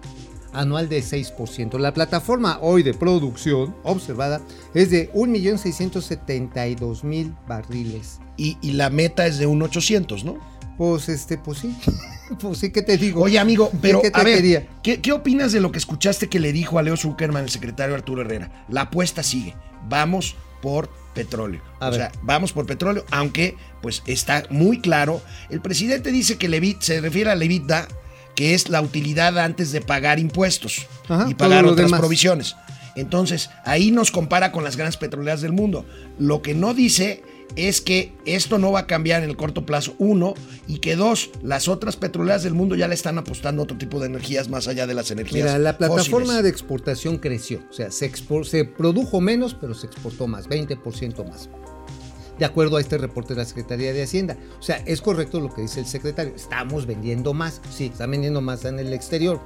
[0.58, 1.78] anual de 6%.
[1.78, 4.40] La plataforma hoy de producción observada
[4.74, 8.18] es de 1.672.000 barriles.
[8.36, 10.38] Y, y la meta es de un 800, ¿no?
[10.76, 11.74] Pues este, pues sí.
[12.40, 13.22] pues sí, ¿qué te digo?
[13.22, 14.68] Oye, amigo, pero ¿Qué te a ver, quería?
[14.82, 17.94] ¿qué, qué opinas de lo que escuchaste que le dijo a Leo Zuckerman, el secretario
[17.94, 18.64] Arturo Herrera?
[18.68, 19.54] La apuesta sigue.
[19.88, 21.62] Vamos por petróleo.
[21.80, 22.00] A o ver.
[22.00, 25.22] sea, vamos por petróleo, aunque pues está muy claro.
[25.48, 27.88] El presidente dice que Levit se refiere a Levitda,
[28.36, 32.00] que es la utilidad antes de pagar impuestos Ajá, y pagar otras demás.
[32.00, 32.54] provisiones.
[32.94, 35.84] Entonces, ahí nos compara con las grandes petroleras del mundo.
[36.18, 37.22] Lo que no dice
[37.56, 40.34] es que esto no va a cambiar en el corto plazo, uno,
[40.66, 44.00] y que dos, las otras petroleras del mundo ya le están apostando a otro tipo
[44.00, 45.44] de energías más allá de las energías.
[45.44, 46.42] Mira, la plataforma fósiles.
[46.42, 47.62] de exportación creció.
[47.70, 48.10] O sea, se,
[48.44, 51.48] se produjo menos, pero se exportó más, 20% más.
[52.38, 54.36] De acuerdo a este reporte de la Secretaría de Hacienda.
[54.58, 56.34] O sea, es correcto lo que dice el secretario.
[56.34, 57.60] Estamos vendiendo más.
[57.70, 59.40] Sí, están vendiendo más en el exterior.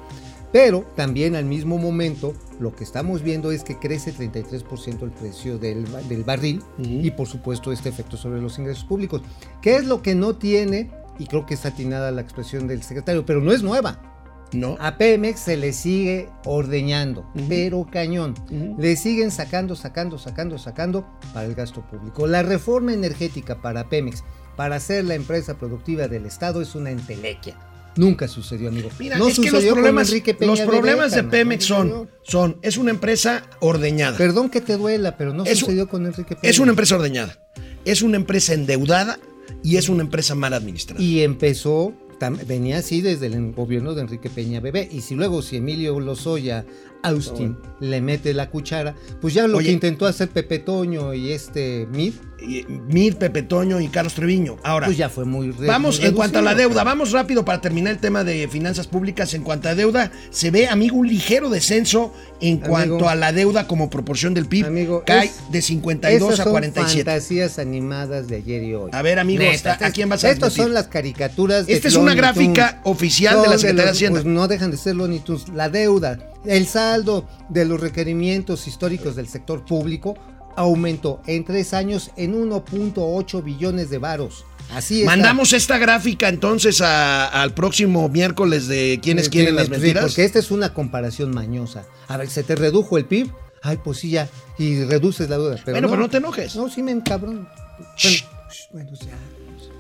[0.53, 5.59] Pero también al mismo momento lo que estamos viendo es que crece 33% el precio
[5.59, 9.23] del, del barril y por supuesto este efecto sobre los ingresos públicos.
[9.63, 10.91] ¿Qué es lo que no tiene?
[11.21, 14.10] Y creo que está atinada la expresión del secretario, pero no es nueva.
[14.53, 14.77] ¿No?
[14.81, 18.35] A Pemex se le sigue ordeñando, pero cañón.
[18.79, 22.27] Le siguen sacando, sacando, sacando, sacando para el gasto público.
[22.27, 24.25] La reforma energética para Pemex,
[24.57, 27.57] para ser la empresa productiva del Estado, es una entelequia.
[27.97, 28.89] Nunca sucedió, amigo.
[28.99, 32.09] Mira, no es que los sucedió problemas, Enrique Peña los problemas de Pemex son, sucedió.
[32.23, 34.17] son, es una empresa ordeñada.
[34.17, 36.51] Perdón que te duela, pero no Es sucedió con Enrique Peña.
[36.51, 37.39] Es una empresa ordeñada.
[37.85, 39.19] Es una empresa endeudada
[39.63, 41.03] y es una empresa mal administrada.
[41.03, 41.93] Y empezó,
[42.29, 44.87] venía así desde el gobierno de Enrique Peña Bebé.
[44.91, 46.67] Y si luego, si Emilio Lozoya,
[47.03, 49.67] Austin, le mete la cuchara, pues ya lo Oye.
[49.69, 54.57] que intentó hacer Pepe Toño y este Mid, Y- Mir, Pepe Toño y Carlos Treviño.
[54.65, 57.61] Ahora, pues ya fue muy re- Vamos, en cuanto a la deuda, vamos rápido para
[57.61, 59.35] terminar el tema de finanzas públicas.
[59.35, 62.69] En cuanto a deuda, se ve, amigo, un ligero descenso en Amigo.
[62.71, 64.65] cuanto a la deuda como proporción del PIB.
[64.69, 67.05] Amigo, Cae es- de 52 Esas a son 47.
[67.05, 68.91] fantasías animadas de ayer y hoy.
[68.95, 71.97] A ver, amigo, está- ¿a quién vas a Estas son las caricaturas de Esta es
[71.97, 74.23] una gráfica oficial Son de la Secretaría de los- Hacienda.
[74.23, 75.47] Pues no dejan de ser Looney Tunes.
[75.51, 80.17] La deuda, el saldo de los requerimientos históricos del sector público
[80.57, 84.45] aumentó en tres años en 1.8 billones de varos.
[84.75, 85.11] Así está.
[85.17, 90.05] Mandamos esta gráfica entonces a- al próximo miércoles de quienes quieren las mentiras.
[90.05, 91.85] Porque esta es una comparación mañosa.
[92.09, 93.31] A ver, se te redujo el PIB.
[93.63, 94.29] Ay, pues sí, ya.
[94.59, 95.57] Y reduces la duda.
[95.65, 96.57] Pero Bueno, no, pero no te enojes.
[96.57, 97.49] No, sí me encabrón.
[97.97, 98.25] Shh.
[98.73, 99.19] Bueno, bueno, ya.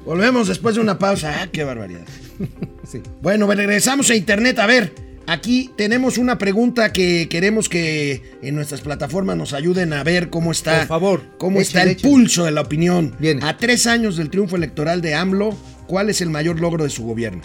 [0.04, 1.42] Volvemos después de una pausa.
[1.42, 2.02] Ah, qué barbaridad.
[2.90, 3.00] Sí.
[3.22, 4.58] Bueno, regresamos a internet.
[4.58, 4.92] A ver,
[5.30, 10.50] aquí tenemos una pregunta que queremos que en nuestras plataformas nos ayuden a ver cómo
[10.52, 10.78] está.
[10.78, 12.12] Por favor, Cómo está el échale.
[12.12, 13.14] pulso de la opinión.
[13.18, 13.44] Viene.
[13.46, 17.04] A tres años del triunfo electoral de AMLO, ¿cuál es el mayor logro de su
[17.04, 17.42] gobierno?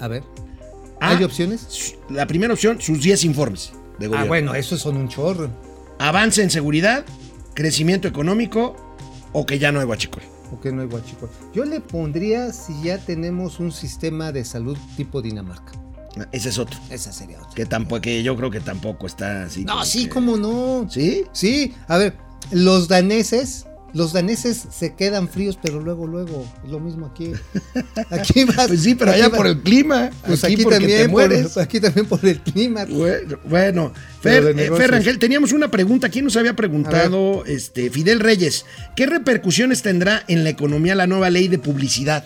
[0.00, 0.22] A ver.
[1.00, 1.96] Ah, ¿Hay opciones?
[2.08, 4.24] La primera opción, sus 10 informes de gobierno.
[4.24, 5.50] Ah, bueno, esos son un chorro.
[5.98, 7.04] Avance en seguridad,
[7.54, 8.76] crecimiento económico
[9.32, 10.22] o que ya no hay guachicol.
[10.52, 11.28] ¿O qué no hay guachico?
[11.52, 15.72] Yo le pondría si ya tenemos un sistema de salud tipo Dinamarca.
[16.32, 16.78] Ese es otro.
[16.90, 17.50] Esa sería otra.
[17.54, 19.64] Que tampoco, que yo creo que tampoco está así.
[19.64, 20.86] No, como sí, que- cómo no.
[20.90, 21.24] ¿Sí?
[21.32, 22.14] Sí, a ver,
[22.50, 27.32] los daneses, los daneses se quedan fríos, pero luego, luego, es lo mismo aquí.
[28.10, 28.68] Aquí vas.
[28.68, 30.10] Pues sí, pero aquí allá vas- por el clima.
[30.26, 31.48] Pues aquí, también, te mueres.
[31.48, 32.84] por, aquí también por el clima.
[32.86, 33.92] Bueno, bueno.
[34.20, 34.70] Fer, eh.
[34.76, 36.08] Fer Rangel, teníamos una pregunta.
[36.08, 37.44] ¿Quién nos había preguntado?
[37.46, 38.64] Este, Fidel Reyes.
[38.96, 42.24] ¿Qué repercusiones tendrá en la economía la nueva ley de publicidad?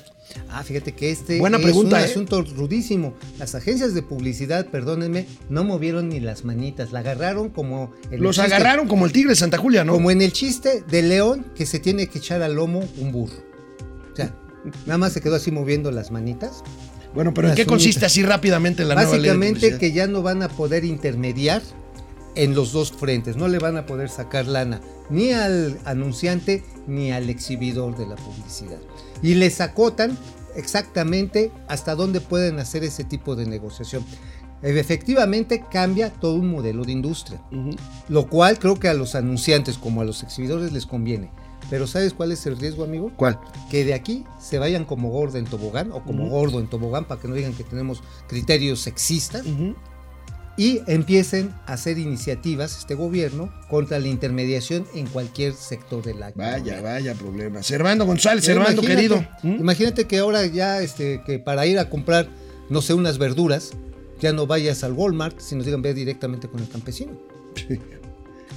[0.48, 2.04] Ah, fíjate que este Buena es pregunta, un ¿eh?
[2.04, 3.14] asunto rudísimo.
[3.38, 8.20] Las agencias de publicidad, perdónenme, no movieron ni las manitas, la agarraron como en el
[8.20, 9.92] Los chiste- agarraron como el tigre de Santa Julia, ¿no?
[9.94, 13.36] como en el chiste de león que se tiene que echar al lomo un burro.
[14.12, 14.34] O sea,
[14.86, 16.62] nada más se quedó así moviendo las manitas.
[17.14, 20.22] Bueno, pero ¿en qué consiste así rápidamente la nueva ley de Básicamente que ya no
[20.22, 21.60] van a poder intermediar
[22.34, 27.12] en los dos frentes, no le van a poder sacar lana ni al anunciante ni
[27.12, 28.78] al exhibidor de la publicidad.
[29.22, 30.16] Y les acotan
[30.54, 34.04] exactamente hasta dónde pueden hacer ese tipo de negociación.
[34.62, 37.40] Efectivamente cambia todo un modelo de industria,
[38.08, 41.30] lo cual creo que a los anunciantes como a los exhibidores les conviene.
[41.70, 43.12] Pero ¿sabes cuál es el riesgo, amigo?
[43.16, 43.38] ¿Cuál?
[43.70, 47.20] que de aquí se vayan como gordo en tobogán o como gordo en tobogán para
[47.20, 49.44] que no digan que tenemos criterios sexistas.
[50.60, 56.32] Y empiecen a hacer iniciativas este gobierno contra la intermediación en cualquier sector de la
[56.34, 56.80] Vaya, economía.
[56.82, 57.62] vaya problema.
[57.62, 59.24] Servando González, Eh, Servando, querido.
[59.42, 59.54] ¿Mm?
[59.60, 62.28] Imagínate que ahora ya este que para ir a comprar
[62.68, 63.70] no sé unas verduras
[64.20, 67.12] ya no vayas al Walmart, sino digan ve directamente con el campesino.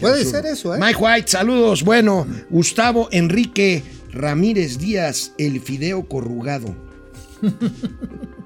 [0.01, 0.31] Puede absurdo.
[0.31, 0.79] ser eso, ¿eh?
[0.81, 1.83] Mike White, saludos.
[1.83, 6.75] Bueno, Gustavo Enrique Ramírez Díaz, el fideo corrugado.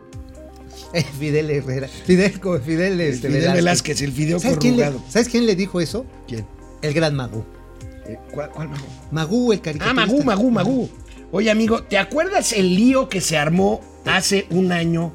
[0.94, 1.88] Eh, Fidel Herrera.
[1.88, 4.02] Fidel, Fidel, El este, Fidel Velázquez.
[4.02, 4.92] El fideo ¿Sabes quién, le.
[5.10, 6.06] ¿Sabes quién le dijo eso?
[6.28, 6.46] ¿Quién?
[6.82, 7.44] El gran Magú.
[8.08, 8.86] Eh, ¿Cuál, cuál Magú?
[9.12, 10.06] Magú, el Ah, caricaturista.
[10.06, 10.90] Magú, Magú, Magú.
[11.32, 15.12] Oye, amigo, ¿te acuerdas el lío que se armó hace un año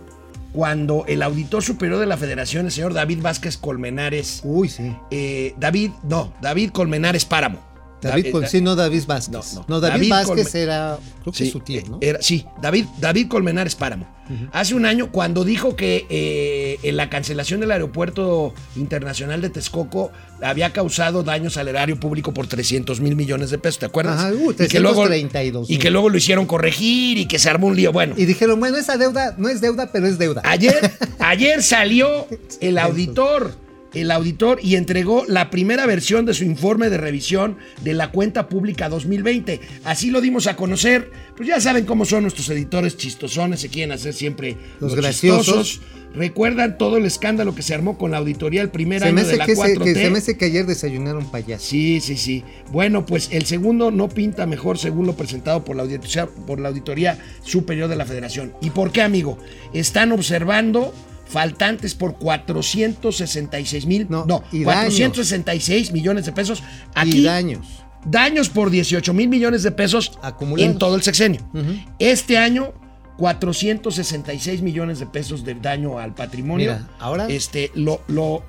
[0.53, 4.95] cuando el auditor superior de la federación, el señor David Vázquez Colmenares, Uy, sí.
[5.11, 7.61] eh, David, no, David Colmenares Páramo.
[8.03, 9.33] David, Col- sí, no David Vázquez.
[9.55, 9.81] No, No, no.
[9.81, 11.99] David, David Vázquez era, creo que Sí, es su tío, ¿no?
[12.01, 14.07] era- sí, David, David Colmenares Páramo.
[14.53, 20.11] Hace un año, cuando dijo que eh, en la cancelación del aeropuerto internacional de Texcoco
[20.41, 24.19] había causado daños al erario público por 300 mil millones de pesos, ¿te acuerdas?
[24.19, 27.51] Ajá, uh, y, que luego, 332 y que luego lo hicieron corregir y que se
[27.51, 27.93] armó un lío.
[27.93, 30.41] Bueno, Y dijeron, bueno, esa deuda no es deuda, pero es deuda.
[30.45, 32.27] Ayer, ayer salió
[32.61, 33.55] el auditor,
[33.95, 38.49] el auditor y entregó la primera versión de su informe de revisión de la cuenta
[38.49, 39.61] pública 2020.
[39.85, 41.11] Así lo dimos a conocer.
[41.37, 45.47] Pues ya saben cómo son nuestros editores chistosones, se quieren hacer siempre Los los, graciosos.
[45.47, 46.03] chistosos.
[46.15, 49.25] Recuerdan todo el escándalo que se armó con la auditoría el primer se, año me
[49.25, 49.85] de la que, se, 4T.
[49.85, 51.65] que se me hace que ayer desayunaron payaso.
[51.65, 52.45] Sí, sí, sí.
[52.71, 56.69] Bueno, pues el segundo no pinta mejor según lo presentado por la auditoría, por la
[56.69, 58.53] auditoría superior de la federación.
[58.61, 59.39] ¿Y por qué, amigo?
[59.73, 60.93] Están observando
[61.33, 66.63] faltantes por 466 mil, No, no, y 466 millones de pesos.
[66.95, 67.67] Aquí, y daños.
[68.05, 70.71] daños por 18 mil millones de pesos Acumulados.
[70.73, 71.41] en todo el sexenio.
[71.99, 72.73] Este año,
[73.19, 76.73] 466 millones de pesos de daño al patrimonio.
[76.73, 78.43] Mira, ahora- Este, lo, lo,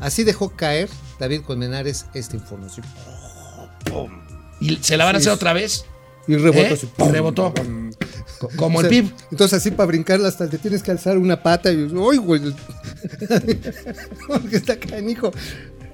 [0.00, 0.88] Así dejó caer
[1.20, 2.86] David Colmenares esta información.
[4.60, 5.84] y se la van a hacer otra vez.
[6.28, 7.52] Y rebotó ¿Eh?
[7.62, 7.90] ¡pum!
[8.56, 9.10] Como O el PIB.
[9.30, 11.76] Entonces así para brincarla hasta te tienes que alzar una pata y
[12.10, 12.42] ¡ay, güey!
[14.28, 15.32] Porque está canijo.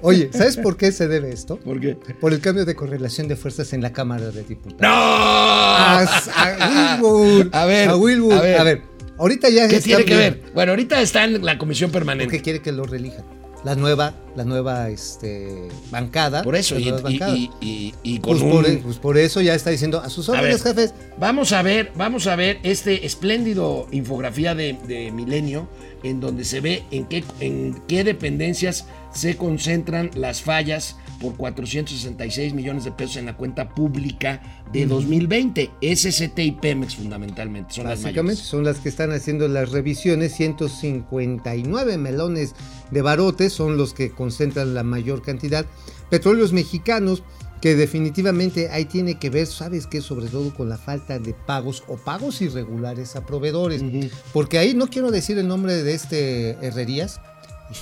[0.01, 1.57] Oye, ¿sabes por qué se debe esto?
[1.59, 1.97] ¿Por qué?
[2.21, 4.81] Por el cambio de correlación de fuerzas en la Cámara de Diputados.
[4.81, 4.87] ¡No!
[4.89, 7.49] A, a Wilbur.
[7.51, 8.33] A ver, A Wilbur.
[8.33, 8.59] a ver.
[8.59, 8.81] A ver.
[9.17, 10.33] Ahorita ya ¿Qué tiene que bien.
[10.41, 10.51] ver?
[10.53, 12.37] Bueno, ahorita está en la comisión ¿Por permanente.
[12.37, 13.25] qué quiere que lo relijan?
[13.65, 16.43] La nueva, la nueva este, bancada.
[16.43, 18.51] Por eso, y, y- y- y- con pues, un...
[18.51, 20.93] por, e- pues por eso ya está diciendo a sus órdenes, jefes.
[21.17, 25.67] Vamos a ver, vamos a ver este espléndido infografía de, de Milenio,
[26.03, 32.53] en donde se ve en qué, en qué dependencias se concentran las fallas por 466
[32.53, 35.71] millones de pesos en la cuenta pública de 2020.
[35.81, 38.49] SST y Pemex fundamentalmente son las Básicamente mayores.
[38.49, 42.55] son las que están haciendo las revisiones, 159 melones
[42.91, 45.65] de barotes son los que concentran la mayor cantidad.
[46.09, 47.23] Petróleos mexicanos,
[47.61, 50.01] que definitivamente ahí tiene que ver, ¿sabes qué?
[50.01, 53.83] Sobre todo con la falta de pagos o pagos irregulares a proveedores.
[54.31, 57.19] Porque ahí no quiero decir el nombre de este Herrerías,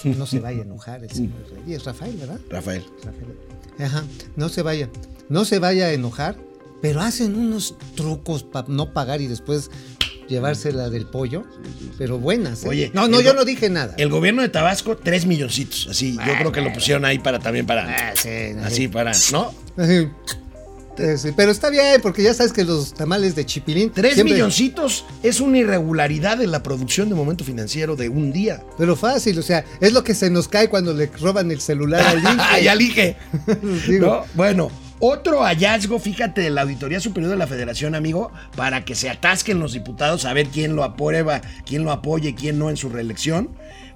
[0.04, 2.40] no se vaya a enojar el señor Herrerías, Rafael, ¿verdad?
[2.50, 2.84] Rafael.
[3.04, 3.38] Rafael.
[3.80, 4.04] Ajá,
[4.36, 4.90] no se vaya,
[5.30, 6.36] no se vaya a enojar,
[6.82, 9.70] pero hacen unos trucos para no pagar y después
[10.28, 11.44] llevársela del pollo,
[11.98, 12.64] pero buenas.
[12.64, 12.70] ¿eh?
[12.70, 13.96] Oye, no, no, yo no dije nada.
[13.98, 15.88] El gobierno de Tabasco, 3 milloncitos.
[15.90, 18.10] Así, yo creo que lo pusieron ahí para también para.
[18.10, 18.30] Ah, sí,
[18.64, 19.12] Así para.
[19.32, 19.54] ¿No?
[19.78, 20.12] Eh,
[21.36, 23.92] pero está bien, porque ya sabes que los tamales de chipilín.
[23.92, 28.64] 3 siempre- milloncitos es una irregularidad en la producción de momento financiero de un día.
[28.78, 32.02] Pero fácil, o sea, es lo que se nos cae cuando le roban el celular
[32.06, 32.18] al
[32.82, 33.16] Inge.
[33.90, 34.26] ya ¿No?
[34.34, 39.10] Bueno, otro hallazgo, fíjate, de la Auditoría Superior de la Federación, amigo, para que se
[39.10, 42.78] atasquen los diputados a ver quién lo aprueba, quién lo apoya y quién no en
[42.78, 43.50] su reelección.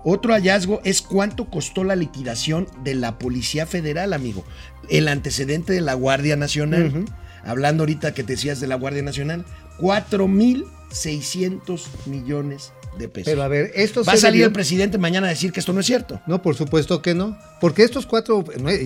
[0.03, 4.43] Otro hallazgo es cuánto costó la liquidación de la Policía Federal, amigo.
[4.89, 7.05] El antecedente de la Guardia Nacional.
[7.43, 9.45] Hablando ahorita que te decías de la Guardia Nacional,
[9.79, 13.31] 4.600 millones de pesos.
[13.31, 15.71] Pero a ver, esto Va a salir debió- el presidente mañana a decir que esto
[15.73, 16.21] no es cierto.
[16.27, 17.37] No, por supuesto que no.
[17.61, 18.43] Porque estos cuatro,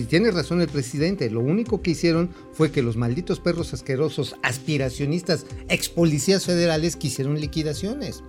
[0.08, 5.46] tiene razón el presidente, lo único que hicieron fue que los malditos perros asquerosos, aspiracionistas,
[5.68, 8.22] ex policías federales quisieron liquidaciones.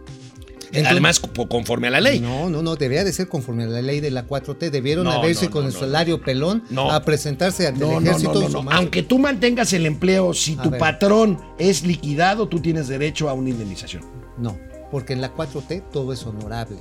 [0.67, 2.19] Entonces- Además, co- conforme a la ley.
[2.19, 4.69] No, no, no, debería de ser conforme a la ley de la 4T.
[4.69, 8.47] Debieron No, haberse no, con el salario pelón a presentarse ante el ejército.
[8.71, 10.79] Aunque tú mantengas el empleo, si A tu ver.
[10.79, 14.03] patrón es liquidado, tú tienes derecho a una indemnización.
[14.37, 14.57] No,
[14.91, 16.77] porque en la 4T todo es honorable.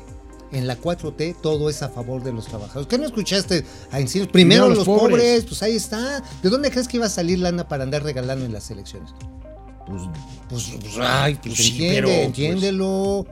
[0.52, 2.86] En la 4T todo es a favor de los trabajadores.
[2.86, 3.96] ¿Qué no escuchaste a?
[3.98, 5.10] Primero Primero los los pobres.
[5.10, 5.44] pobres.
[5.44, 6.22] pues ahí está.
[6.42, 9.10] ¿De dónde crees que iba a salir lana para andar regalando en las elecciones?
[9.86, 10.02] Pues,
[10.48, 13.26] Pues, pues, ay, pues, Pues sí, entiende, pero, pues, entiéndelo.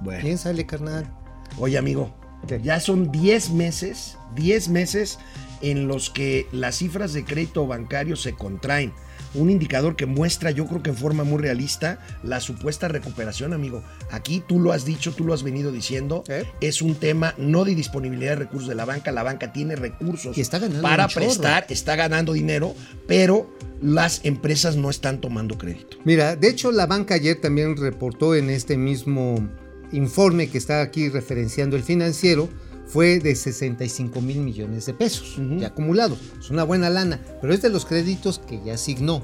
[0.00, 0.20] bueno.
[0.22, 1.10] Piénsale, carnal.
[1.58, 2.14] Oye, amigo,
[2.46, 2.60] ¿Qué?
[2.62, 5.18] ya son 10 meses, 10 meses
[5.62, 8.92] en los que las cifras de crédito bancario se contraen.
[9.36, 13.82] Un indicador que muestra, yo creo que en forma muy realista, la supuesta recuperación, amigo.
[14.10, 16.44] Aquí tú lo has dicho, tú lo has venido diciendo, ¿Eh?
[16.60, 20.36] es un tema no de disponibilidad de recursos de la banca, la banca tiene recursos
[20.36, 22.74] Y está ganando para prestar, está ganando dinero,
[23.06, 25.98] pero las empresas no están tomando crédito.
[26.04, 29.46] Mira, de hecho la banca ayer también reportó en este mismo
[29.92, 32.48] informe que está aquí referenciando el financiero,
[32.86, 35.58] fue de 65 mil millones de pesos Ujú.
[35.58, 36.18] ya acumulados.
[36.38, 39.22] Es una buena lana, pero es de los créditos que ya asignó.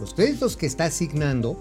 [0.00, 1.56] Los créditos que está asignando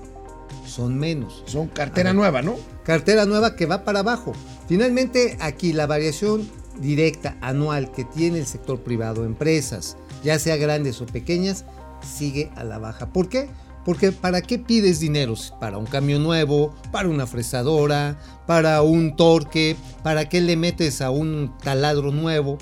[0.66, 1.44] son menos.
[1.46, 2.16] Son cartera ver.
[2.16, 2.56] nueva, ¿no?
[2.84, 4.34] Cartera nueva que va para abajo.
[4.68, 11.02] Finalmente, aquí la variación directa anual que tiene el sector privado, empresas, ya sea grandes
[11.02, 11.66] o pequeñas,
[12.02, 13.14] sigue a la baja.
[13.14, 13.50] ¿Por qué?
[13.86, 15.36] Porque ¿para qué pides dinero?
[15.60, 21.10] Para un camión nuevo, para una fresadora, para un torque, ¿para qué le metes a
[21.10, 22.58] un taladro nuevo?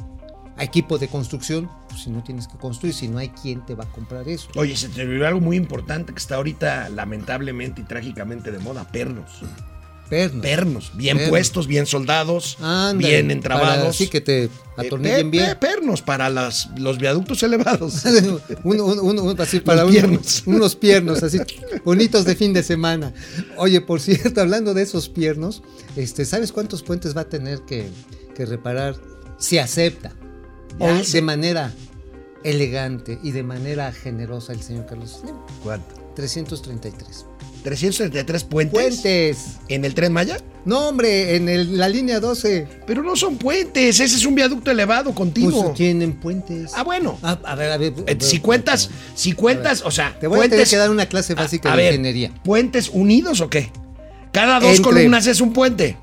[0.58, 3.74] A equipo de construcción, pues si no tienes que construir, si no hay quien te
[3.74, 4.50] va a comprar eso.
[4.56, 8.88] Oye, se te olvidó algo muy importante que está ahorita lamentablemente y trágicamente de moda,
[8.92, 9.42] pernos.
[10.12, 10.42] Pernos.
[10.44, 11.30] Pernos, bien Pernos.
[11.30, 12.58] puestos, bien soldados,
[12.96, 13.88] bien entrabados.
[13.96, 15.50] Así que te Eh, atornillen pe- bien.
[15.52, 18.04] pe- pernos para las, los viaductos elevados.
[19.40, 20.44] así para Los un- piernos.
[20.46, 21.40] unos piernos así
[21.84, 23.14] bonitos de fin de semana.
[23.58, 25.64] Oye, por cierto, hablando de esos piernos,
[25.96, 27.88] este, ¿sabes cuántos puentes va a tener que,
[28.36, 28.96] que reparar
[29.38, 30.14] si acepta?
[30.80, 31.74] O de manera
[32.44, 35.36] elegante y de manera generosa el señor Carlos Slim?
[35.64, 35.96] ¿Cuánto?
[36.16, 37.26] 333.
[37.64, 38.72] 333 puentes.
[38.74, 39.38] Puentes.
[39.68, 40.38] ¿En el tren Maya?
[40.66, 44.70] No, hombre, en el- la línea 12 Pero no son puentes, ese es un viaducto
[44.70, 45.64] elevado continuo.
[45.64, 46.72] pues, tienen puentes.
[46.76, 47.18] ah, bueno.
[47.24, 47.94] Ah, a ver, a ver.
[48.06, 51.08] Eh, si cuentas, si cuentas, o sea, Te voy a tener puentes, que dar una
[51.08, 52.32] clase básica a de ver, ingeniería.
[52.44, 53.72] ¿Puentes unidos o qué?
[54.32, 55.98] Cada dos Entre- columnas es un puente.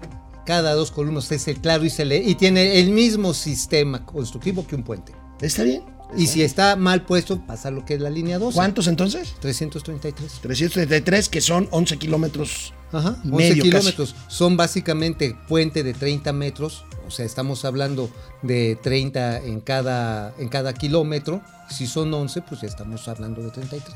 [0.45, 4.67] Cada dos columnas es el claro y se lee y tiene el mismo sistema constructivo
[4.67, 5.13] que un puente.
[5.41, 5.83] ¿Está bien?
[6.17, 8.55] Y si está mal puesto, pasa lo que es la línea 12.
[8.57, 9.35] ¿Cuántos entonces?
[9.41, 10.41] 333.
[10.41, 12.73] 333, que son 11 kilómetros.
[12.93, 14.15] Ajá, 11 Medio kilómetros.
[14.29, 16.85] Son básicamente puente de 30 metros.
[17.07, 18.11] O sea, estamos hablando
[18.43, 21.43] de 30 en cada, en cada kilómetro.
[21.71, 23.95] Si son 11, pues ya estamos hablando de 33.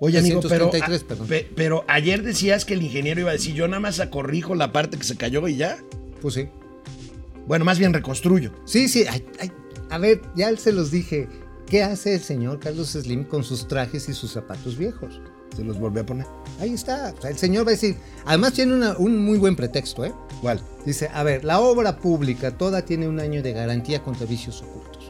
[0.00, 1.26] Oye, amigo, pero, 333, a- perdón.
[1.28, 4.72] pe- pero ayer decías que el ingeniero iba a decir, yo nada más corrijo la
[4.72, 5.78] parte que se cayó y ya.
[6.20, 6.48] Pues sí.
[7.46, 8.52] Bueno, más bien reconstruyo.
[8.66, 9.04] Sí, sí.
[9.08, 9.50] ay, ay,
[9.90, 11.28] a ver, ya se los dije.
[11.74, 15.20] ¿Qué hace el señor Carlos Slim con sus trajes y sus zapatos viejos?
[15.56, 16.24] Se los volví a poner.
[16.60, 17.12] Ahí está.
[17.18, 17.96] O sea, el señor va a decir.
[18.24, 20.12] Además, tiene una- un muy buen pretexto, ¿eh?
[20.40, 20.60] ¿Cuál?
[20.86, 25.08] Dice: A ver, la obra pública toda tiene un año de garantía contra vicios ocultos.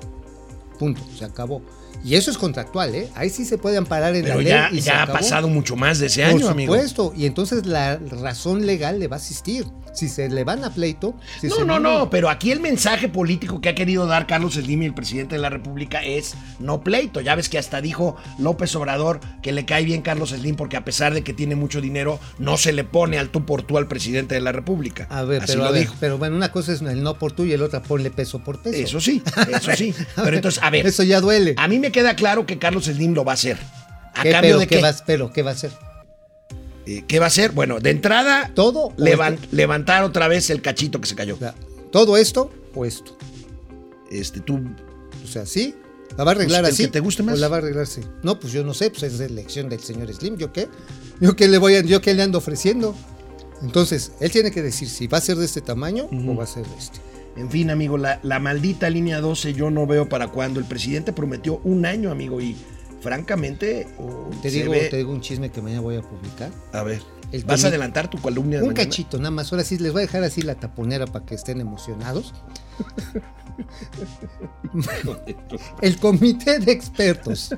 [0.78, 1.60] Punto, se acabó.
[2.02, 3.10] Y eso es contractual, ¿eh?
[3.14, 4.48] Ahí sí se puede amparar en Pero la ley.
[4.50, 5.18] ya, se ya ha acabó.
[5.18, 6.72] pasado mucho más de ese Por año, amigo.
[6.72, 9.66] supuesto, y entonces la razón legal le va a asistir.
[9.94, 11.14] Si se le van a pleito.
[11.40, 14.54] si No, se no, no, pero aquí el mensaje político que ha querido dar Carlos
[14.54, 17.20] Slim y el presidente de la República es no pleito.
[17.20, 20.84] Ya ves que hasta dijo López Obrador que le cae bien Carlos Slim porque a
[20.84, 23.86] pesar de que tiene mucho dinero, no se le pone al tú por tú al
[23.88, 25.06] presidente de la República.
[25.10, 25.94] A ver, Así pero, lo a ver, dijo.
[26.00, 28.60] pero bueno, una cosa es el no por tú y el otra ponle peso por
[28.60, 28.76] peso.
[28.76, 29.94] Eso sí, eso sí.
[30.16, 31.54] Pero entonces, a ver, Eso ya duele.
[31.56, 33.58] a mí me queda claro que Carlos Slim lo va a hacer.
[34.14, 34.82] ¿A ¿Qué, cambio pero, de qué qué?
[34.82, 35.70] va, pero qué va a hacer?
[36.86, 37.52] Eh, ¿Qué va a hacer?
[37.52, 39.48] Bueno, de entrada, ¿Todo o levan- esto?
[39.52, 41.34] levantar otra vez el cachito que se cayó.
[41.34, 41.54] O sea,
[41.90, 43.16] todo esto o esto.
[44.10, 44.60] Este, tú
[45.24, 45.74] O sea, sí.
[46.18, 46.84] ¿La va a arreglar Pues, así?
[46.84, 47.34] que te guste más.
[47.34, 48.02] ¿O la va a arreglar así?
[48.22, 50.36] No, pues yo no sé, pues es la elección del señor Slim.
[50.36, 50.68] ¿Yo qué?
[51.20, 52.94] ¿Yo qué le voy a, yo qué le ando ofreciendo?
[53.62, 56.46] Entonces, él tiene que decir si va a ser de este tamaño o va a
[56.46, 57.00] ser de este.
[57.36, 60.60] En fin, amigo, la, la maldita línea 12 yo no veo para cuándo.
[60.60, 62.54] El presidente prometió un año, amigo, y
[63.04, 63.86] francamente
[64.42, 66.50] Te digo, ve- te digo un chisme que mañana voy a publicar.
[66.72, 68.84] A ver, El ¿vas a adelantar tu columna de Un mañana?
[68.88, 69.52] cachito, nada más.
[69.52, 72.32] Ahora sí, les voy a dejar así la taponera para que estén emocionados.
[75.82, 77.54] El comité de expertos,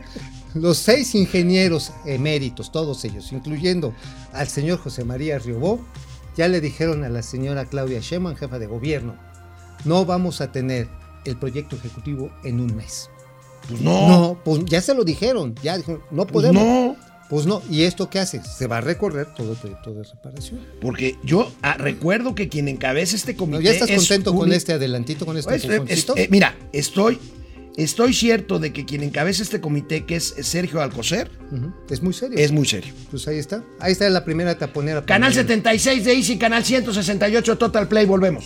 [0.55, 3.95] los seis ingenieros eméritos, todos ellos, incluyendo
[4.33, 5.81] al señor José María Riobó,
[6.37, 9.17] ya le dijeron a la señora Claudia Sheinbaum, jefa de gobierno,
[9.85, 10.89] no vamos a tener
[11.25, 13.09] el proyecto ejecutivo en un mes.
[13.69, 16.63] Pues no, No, pues ya se lo dijeron, ya dijeron, no pues podemos.
[16.63, 16.97] no,
[17.29, 18.41] Pues no, ¿y esto qué hace?
[18.45, 20.61] Se va a recorrer todo el proyecto de reparación.
[20.81, 24.53] porque yo ah, recuerdo que quien encabeza este comité No, ¿Ya estás es contento con
[24.53, 27.19] este adelantito, con este Pues, eh, es- eh, mira, estoy,
[27.77, 31.29] estoy cierto de que quien encabeza este comité, que es Sergio Alcocer,
[31.91, 32.39] Es muy serio.
[32.39, 32.95] es muy serio.
[33.11, 33.65] Pues ahí está.
[33.81, 35.05] Ahí está la primera taponera.
[35.05, 35.43] Canal mañana.
[35.43, 38.45] 76 de Easy, canal 168 Total Play, volvemos.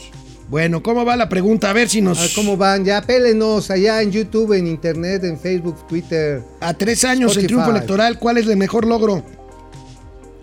[0.51, 1.71] Bueno, ¿cómo va la pregunta?
[1.71, 2.19] A ver si nos...
[2.19, 2.85] A ver cómo van.
[2.85, 6.43] Ya pélenos allá en YouTube, en Internet, en Facebook, Twitter.
[6.61, 9.23] A tres años el triunfo electoral, ¿cuál es el mejor logro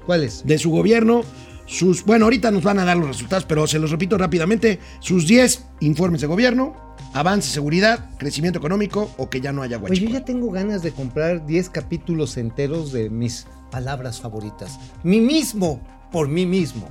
[0.06, 0.48] ¿Cuáles?
[0.48, 1.24] de su gobierno?
[1.66, 4.80] Sus, bueno, ahorita nos van a dar los resultados, pero se los repito rápidamente.
[5.02, 9.82] Sus 10 informes de gobierno, avance, seguridad, crecimiento económico o que ya no haya Oye,
[9.82, 10.20] yo guachicoleo.
[10.20, 14.80] ya tengo ganas de comprar 10 capítulos enteros de mis palabras favoritas.
[15.04, 15.82] Mí mismo,
[16.14, 16.88] por mí mismo.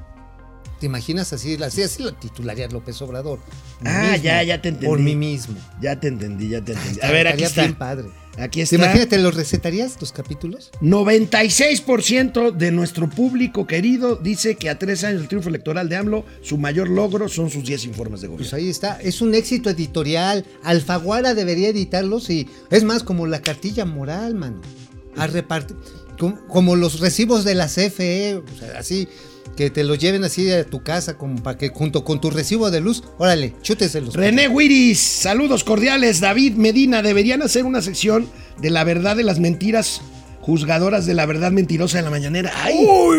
[0.81, 1.55] ¿Te imaginas así?
[1.63, 3.39] Así, así lo titularía López Obrador.
[3.85, 4.87] Ah, mismo, ya, ya te entendí.
[4.87, 5.57] Por mí mismo.
[5.81, 7.01] Ya te entendí, ya te entendí.
[7.03, 7.63] A ver, aquí está.
[7.63, 8.09] bien padre.
[8.39, 8.77] Aquí ¿Te está.
[8.77, 10.71] imaginas, los recetarías los capítulos?
[10.83, 16.25] 96% de nuestro público querido dice que a tres años del triunfo electoral de AMLO,
[16.43, 18.59] su mayor logro son sus 10 informes de Pues gobierno.
[18.59, 20.45] ahí está, es un éxito editorial.
[20.63, 24.61] Alfaguara debería editarlos y es más como la cartilla moral, mano.
[25.17, 25.77] A repartir,
[26.19, 29.09] como, como los recibos de la CFE, o sea, así
[29.57, 32.71] que te los lleven así a tu casa como para que junto con tu recibo
[32.71, 34.15] de luz, órale, chúteselos.
[34.15, 36.21] René Wiris, saludos cordiales.
[36.21, 38.29] David Medina, deberían hacer una sección
[38.61, 40.01] de la verdad de las mentiras
[40.41, 42.53] juzgadoras de la verdad mentirosa de la mañanera.
[42.63, 42.77] ¡Ay!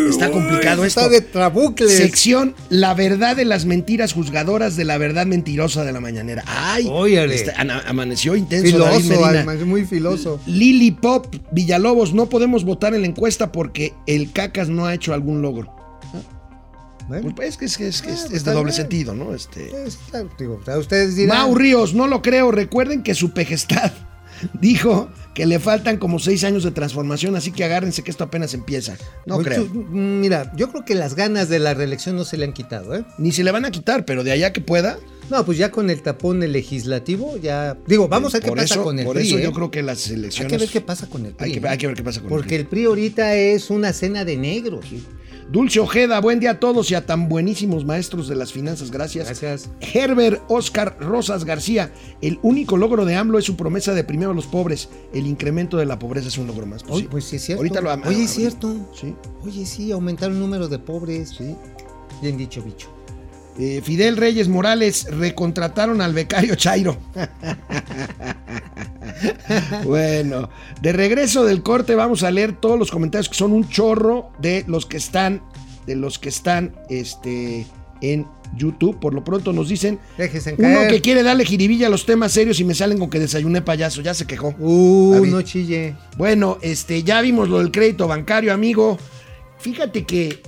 [0.08, 1.00] está complicado esto.
[1.00, 1.94] Está de trabucles.
[1.94, 6.42] Sección La verdad de las mentiras juzgadoras de la verdad mentirosa de la mañanera.
[6.46, 6.88] ¡Ay!
[7.34, 9.28] Está- amaneció intenso David filoso, Medina.
[9.28, 10.40] además, muy filoso.
[10.46, 15.12] Lili Pop Villalobos, no podemos votar en la encuesta porque el cacas no ha hecho
[15.12, 15.77] algún logro.
[17.34, 19.34] Pues es que es, es, Ah, es de doble sentido, ¿no?
[19.34, 19.68] Este.
[19.70, 19.98] pues,
[20.38, 21.36] digo, o sea, ustedes dirán.
[21.38, 22.50] Mau Ríos, no lo creo.
[22.50, 23.92] Recuerden que su pejestad
[24.60, 28.54] dijo que le faltan como seis años de transformación, así que agárrense que esto apenas
[28.54, 28.96] empieza.
[29.24, 29.66] No Muy creo.
[29.66, 32.94] chu- Mira, yo creo que las ganas de la reelección no se le han quitado,
[32.94, 33.04] ¿eh?
[33.18, 34.98] Ni se le van a quitar, pero de allá que pueda.
[35.30, 37.76] No, pues ya con el tapón el legislativo, ya.
[37.86, 39.28] Digo, vamos a ver qué por pasa eso, con el Por PRI.
[39.28, 39.42] eso ¿eh?
[39.42, 40.52] yo creo que las Hay elecciones.
[40.52, 41.44] que ver qué pasa con el PRI.
[41.52, 41.70] hay que, ¿eh?
[41.70, 44.36] hay que ver qué pasa con Porque el el PRI ahorita es una cena de
[44.38, 44.86] negros.
[45.50, 48.90] Dulce Ojeda, buen día a todos y a tan buenísimos maestros de las finanzas.
[48.90, 49.26] Gracias.
[49.26, 49.70] Gracias.
[49.80, 54.34] Herbert Oscar Rosas García, el único logro de AMLO es su promesa de primero a
[54.34, 54.90] los pobres.
[55.14, 56.82] El incremento de la pobreza es un logro más.
[56.82, 57.08] Pues Oye, sí.
[57.10, 57.60] pues sí es cierto.
[57.60, 58.76] Ahorita lo Oye, es cierto.
[58.94, 59.14] Sí.
[59.42, 61.30] Oye, sí, aumentaron el número de pobres.
[61.30, 61.56] Sí.
[62.20, 62.97] Bien dicho, bicho.
[63.58, 66.96] Eh, Fidel Reyes Morales recontrataron al becario Chairo.
[69.84, 70.48] bueno,
[70.80, 74.64] de regreso del corte vamos a leer todos los comentarios que son un chorro de
[74.68, 75.42] los que están,
[75.86, 77.66] de los que están, este,
[78.00, 78.98] en YouTube.
[79.00, 82.60] Por lo pronto nos dicen Déjense uno que quiere darle jiribilla a los temas serios
[82.60, 84.02] y me salen con que desayuné payaso.
[84.02, 84.54] Ya se quejó.
[84.58, 85.32] Uh, David.
[85.32, 85.96] no chille.
[86.16, 88.98] Bueno, este, ya vimos lo del crédito bancario, amigo.
[89.58, 90.40] Fíjate que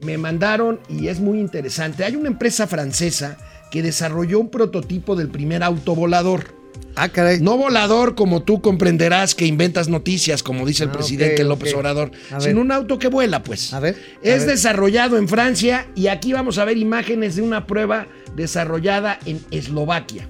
[0.00, 2.04] me mandaron y es muy interesante.
[2.04, 3.36] Hay una empresa francesa
[3.70, 6.56] que desarrolló un prototipo del primer auto volador.
[6.94, 7.40] Ah, caray.
[7.40, 11.74] No volador como tú comprenderás que inventas noticias, como dice el ah, presidente López.
[11.74, 13.72] Obrador, sino un auto que vuela, pues.
[13.72, 13.96] A ver.
[14.22, 19.40] Es desarrollado en Francia y aquí vamos a ver imágenes de una prueba desarrollada en
[19.50, 20.28] Eslovaquia.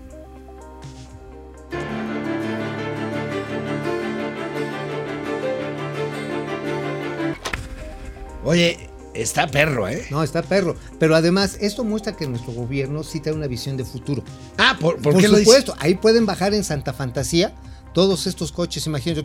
[8.44, 8.87] Oye,
[9.22, 10.06] está perro, ¿eh?
[10.10, 10.76] No, está perro.
[10.98, 14.22] Pero además, esto muestra que nuestro gobierno sí tiene una visión de futuro.
[14.56, 15.54] Ah, ¿por, por Por qué lo dices?
[15.54, 17.54] supuesto, ahí pueden bajar en Santa Fantasía
[17.94, 19.24] todos estos coches, imagínate.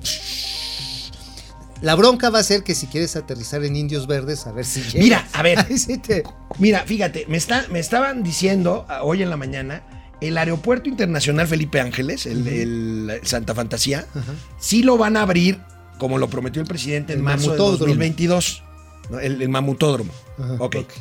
[1.81, 4.79] La bronca va a ser que si quieres aterrizar en Indios Verdes, a ver si
[4.81, 4.95] llegas.
[4.95, 5.65] Mira, a ver.
[5.77, 6.23] Sí te-
[6.57, 9.83] Mira, fíjate, me, está, me estaban diciendo ah, hoy en la mañana,
[10.21, 14.07] el Aeropuerto Internacional Felipe Ángeles, el, el Santa Fantasía,
[14.59, 15.59] sí lo van a abrir,
[15.97, 17.79] como lo prometió el presidente en El marzo de mamutódromo.
[17.87, 18.63] 2022.
[19.09, 19.19] ¿No?
[19.19, 20.11] El, el mamutódromo.
[20.37, 20.75] Ajá, ok.
[20.75, 20.93] ok.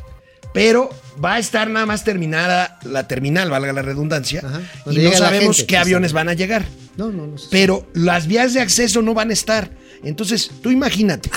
[0.52, 0.90] Pero
[1.22, 5.56] va a estar nada más terminada la terminal, valga la redundancia, Ajá, y no sabemos
[5.56, 6.66] gente, qué aviones van a llegar.
[6.96, 7.38] No, no, no.
[7.38, 7.48] sé.
[7.50, 9.70] Pero las vías de acceso no van a estar.
[10.04, 11.30] Entonces, tú imagínate.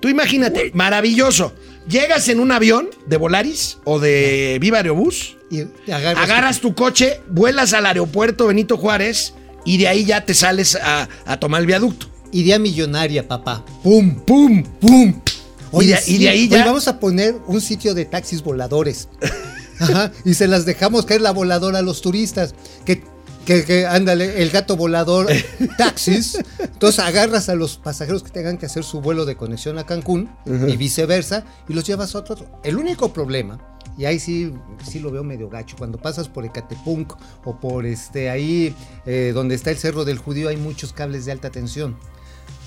[0.00, 1.54] Tú imagínate, maravilloso.
[1.88, 5.60] Llegas en un avión de Volaris o de Viva Aerobús, Y
[5.90, 10.76] agarras, agarras tu coche, vuelas al aeropuerto Benito Juárez y de ahí ya te sales
[10.76, 12.08] a, a tomar el viaducto.
[12.32, 13.64] Idea millonaria, papá.
[13.82, 15.20] ¡Pum, pum, pum!
[15.82, 16.64] Y, de, sí, y de ahí oye, ya.
[16.66, 19.08] vamos a poner un sitio de taxis voladores.
[19.80, 22.54] Ajá, y se las dejamos caer la voladora a los turistas.
[22.84, 23.02] Que,
[23.44, 25.28] que, que, ándale, el gato volador,
[25.78, 26.38] taxis.
[26.58, 30.30] Entonces agarras a los pasajeros que tengan que hacer su vuelo de conexión a Cancún
[30.46, 32.60] y viceversa y los llevas a otro.
[32.62, 33.58] El único problema,
[33.96, 34.52] y ahí sí,
[34.88, 37.14] sí lo veo medio gacho, cuando pasas por Ecatepunk
[37.44, 38.74] o por este ahí
[39.06, 41.96] eh, donde está el Cerro del Judío hay muchos cables de alta tensión.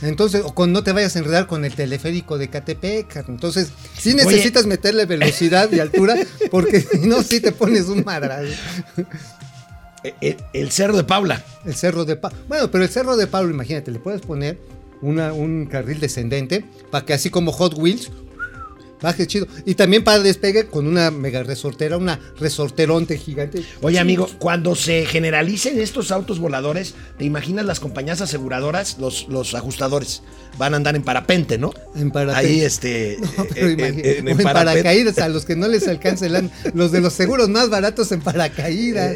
[0.01, 3.23] Entonces, o con, no te vayas a enredar con el teleférico de Catepec.
[3.27, 6.15] Entonces, sí necesitas meterle velocidad y altura,
[6.51, 8.53] porque si no, sí te pones un madrazo.
[10.21, 11.43] El, el cerro de Paula.
[11.65, 12.37] El cerro de Pablo.
[12.47, 14.57] Bueno, pero el cerro de Pablo, imagínate, le puedes poner
[15.01, 18.11] una, un carril descendente para que así como Hot Wheels
[19.01, 19.47] baje chido.
[19.65, 23.63] Y también para despegue con una mega resortera, una resorteronte gigante.
[23.81, 29.53] Oye, amigo, cuando se generalicen estos autos voladores, ¿te imaginas las compañías aseguradoras, los, los
[29.55, 30.23] ajustadores?
[30.57, 31.71] Van a andar en parapente, ¿no?
[31.95, 32.47] En parapente.
[32.47, 33.17] Ahí, este.
[33.37, 36.49] No, pero eh, imagínate, eh, en en paracaídas, a los que no les alcanza el
[36.73, 39.15] los de los seguros más baratos en paracaídas.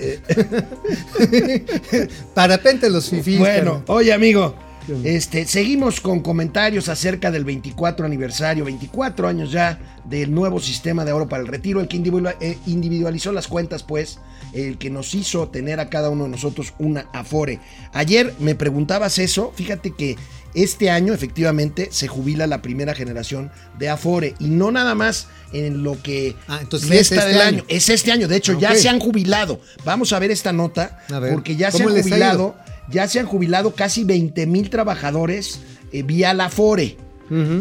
[2.33, 3.39] Parapente los fifís.
[3.39, 4.55] Bueno, oye, amigo.
[5.03, 11.11] Este, seguimos con comentarios acerca del 24 aniversario, 24 años ya del nuevo sistema de
[11.11, 14.19] ahorro para el retiro, el que eh, individualizó las cuentas, pues,
[14.53, 17.59] el que nos hizo tener a cada uno de nosotros una Afore.
[17.93, 20.17] Ayer me preguntabas eso, fíjate que
[20.53, 25.83] este año efectivamente se jubila la primera generación de Afore y no nada más en
[25.83, 27.47] lo que Ah, entonces resta es este del año.
[27.59, 28.75] año, es este año, de hecho ya Ok.
[28.77, 29.61] se han jubilado.
[29.85, 32.55] Vamos a ver esta nota ver, porque ya se ¿cómo han ha jubilado
[32.91, 35.59] ya se han jubilado casi 20 mil trabajadores
[35.91, 36.97] eh, vía la FORE.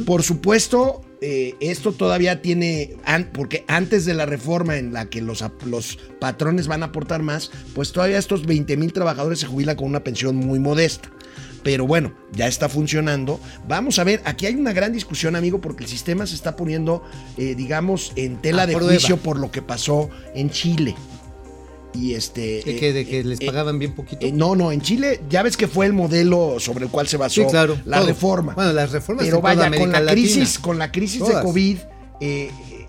[0.05, 5.21] Por supuesto, eh, esto todavía tiene, an- porque antes de la reforma en la que
[5.23, 9.77] los, los patrones van a aportar más, pues todavía estos 20 mil trabajadores se jubilan
[9.77, 11.09] con una pensión muy modesta.
[11.63, 13.39] Pero bueno, ya está funcionando.
[13.69, 17.05] Vamos a ver, aquí hay una gran discusión, amigo, porque el sistema se está poniendo,
[17.37, 18.91] eh, digamos, en tela A de prueba.
[18.93, 20.97] juicio por lo que pasó en Chile.
[21.93, 22.63] Y este.
[22.65, 24.27] ¿De eh, que, de que eh, les eh, pagaban bien poquito?
[24.33, 27.43] no, no, en Chile ya ves que fue el modelo sobre el cual se basó
[27.43, 28.09] Sí, claro, la todo.
[28.09, 28.55] reforma.
[28.55, 30.13] Bueno, las reformas Pero vaya, América con la Latina.
[30.13, 31.43] crisis, con la crisis de.
[31.43, 31.79] COVID,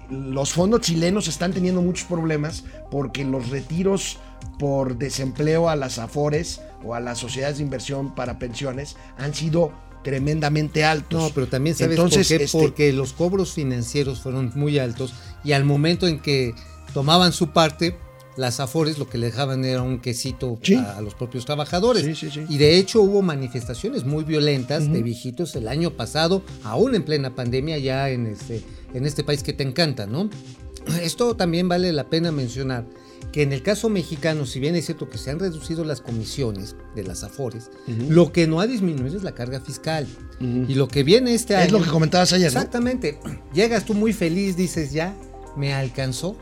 [0.09, 4.17] los fondos chilenos están teniendo muchos problemas porque los retiros
[4.59, 9.71] por desempleo a las AFORES o a las sociedades de inversión para pensiones han sido
[10.03, 11.21] tremendamente altos.
[11.21, 15.13] No, pero también sabes Entonces, por qué, este, porque los cobros financieros fueron muy altos
[15.43, 16.53] y al momento en que
[16.93, 17.97] tomaban su parte,
[18.38, 20.75] las afores lo que le dejaban era un quesito Sí.
[20.75, 22.03] a, a los propios trabajadores.
[22.03, 22.45] Sí, sí, sí.
[22.49, 27.36] Y de hecho hubo manifestaciones muy violentas de viejitos el año pasado, aún en plena
[27.36, 28.63] pandemia ya en este,
[28.93, 30.29] en este país que te encanta, ¿no?
[31.01, 32.86] Esto también vale la pena mencionar
[33.32, 36.75] que en el caso mexicano, si bien es cierto que se han reducido las comisiones
[36.95, 37.69] de las afores,
[38.09, 40.07] lo que no ha disminuido es la carga fiscal.
[40.39, 41.65] Y lo que viene este año...
[41.67, 42.57] es lo que comentabas ayer, ¿no?
[42.59, 43.19] Exactamente.
[43.53, 45.13] Llegas tú muy feliz, dices ya,
[45.55, 46.36] me alcanzó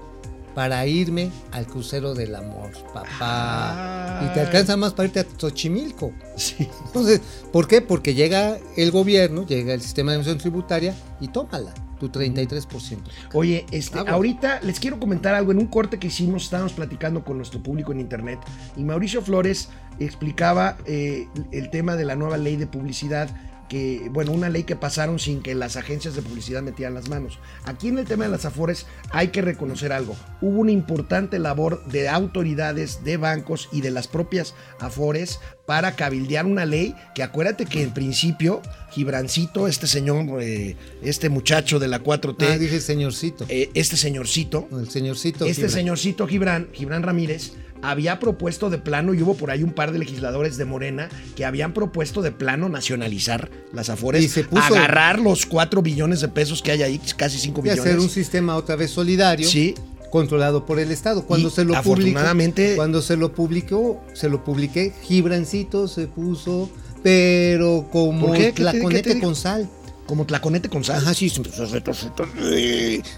[0.59, 4.25] para irme al crucero del amor, papá.
[4.25, 6.11] Y te alcanza más para irte a Xochimilco.
[6.35, 6.67] Sí.
[6.87, 7.21] Entonces,
[7.53, 7.79] ¿por qué?
[7.79, 12.97] Porque llega el gobierno, llega el sistema de emisión tributaria y tómala, tu 33%.
[13.33, 14.11] Oye, este, Agua.
[14.11, 15.53] ahorita les quiero comentar algo.
[15.53, 18.39] En un corte que hicimos, estábamos platicando con nuestro público en internet
[18.75, 23.29] y Mauricio Flores explicaba eh, el tema de la nueva ley de publicidad.
[23.69, 27.37] Que, bueno, una ley que pasaron sin que las agencias de publicidad metieran las manos.
[27.65, 30.15] Aquí en el tema de las Afores hay que reconocer algo.
[30.41, 36.47] Hubo una importante labor de autoridades, de bancos y de las propias Afores para cabildear
[36.47, 38.61] una ley que acuérdate que en principio
[38.91, 43.45] Gibrancito, este señor, eh, este muchacho de la 4T, Ah, dije señorcito.
[43.49, 45.45] eh, este señorcito, el señorcito.
[45.45, 45.71] este Gibran.
[45.71, 49.99] señorcito Gibran, Gibran Ramírez, había propuesto de plano, y hubo por ahí un par de
[49.99, 55.19] legisladores de Morena que habían propuesto de plano nacionalizar las Afores, Y se puso- agarrar
[55.19, 57.85] los 4 billones de pesos que hay ahí, casi 5 Y billones.
[57.85, 59.47] hacer un sistema otra vez solidario.
[59.47, 59.75] Sí.
[60.11, 61.23] Controlado por el Estado.
[61.25, 66.07] Cuando Y se lo afortunadamente- publicó, cuando se lo publicó, se lo publiqué, Gibrancito se
[66.07, 66.67] puso,
[67.03, 68.43] pero como ¿Por qué?
[68.45, 69.25] ¿Qué te- tlaconete qué te dijo?
[69.27, 69.69] con sal.
[70.09, 70.97] Como tlaconete con sal.
[70.97, 72.11] Ajá, sí, se retorcer.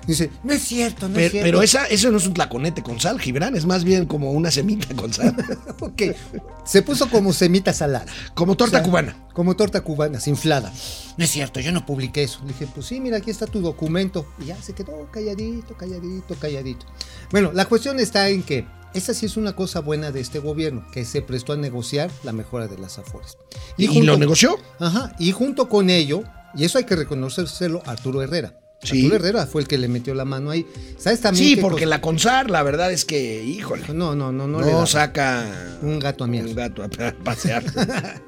[0.06, 1.46] Dice, no es cierto, no Pero, es cierto.
[1.48, 4.52] pero esa, eso no es un tlaconete con sal, Gibran, es más bien como una
[4.52, 5.34] semita con sal.
[5.80, 6.02] Ok.
[6.66, 8.06] Se puso como semita salada.
[8.34, 9.16] como torta O sea, cubana.
[9.34, 10.72] Como torta cubana, inflada.
[11.16, 12.40] No es cierto, yo no publiqué eso.
[12.42, 14.26] Le dije, pues sí, mira, aquí está tu documento.
[14.38, 16.86] Y ya se quedó calladito, calladito, calladito.
[17.32, 20.86] Bueno, la cuestión está en que esa sí es una cosa buena de este gobierno,
[20.92, 23.38] que se prestó a negociar la mejora de las afores.
[23.78, 24.58] ¿Y, junto- lo negoció?
[24.80, 26.24] Ajá, y junto con ello,
[26.56, 28.54] y eso hay que reconocérselo a Arturo Herrera.
[28.84, 28.98] Sí.
[29.06, 30.66] Arturo Herrera fue el que le metió la mano ahí.
[30.98, 34.60] ¿Sabes también Sí, porque la CONSAR, la verdad es que, híjole, No, no, no, no,
[34.60, 36.46] no, le saca Un gato a miar.
[36.46, 36.90] un gato a
[37.24, 37.64] pasear.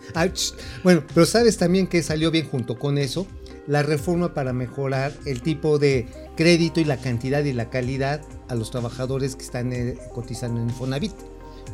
[0.84, 3.26] Bueno, pero sabes también que salió bien junto con eso
[3.68, 8.56] la reforma para mejorar el tipo de crédito y la cantidad y la calidad a
[8.56, 11.14] los trabajadores que están eh, cotizando en Infonavit.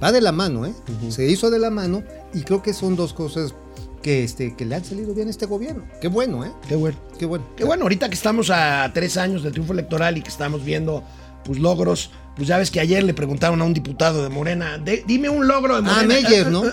[0.01, 0.73] Va de la mano, ¿eh?
[1.09, 3.53] Se hizo de la mano y creo que son dos cosas
[4.01, 5.83] que, este, que le han salido bien a este gobierno.
[6.01, 6.51] Qué bueno, ¿eh?
[6.67, 6.97] Qué bueno.
[7.17, 7.45] Qué bueno.
[7.57, 11.03] Qué bueno, ahorita que estamos a tres años del triunfo electoral y que estamos viendo
[11.43, 15.03] pues logros, pues ya ves que ayer le preguntaron a un diputado de Morena, de-
[15.07, 16.13] dime un logro de Ah, Morena.
[16.29, 16.63] Meyer, ¿no?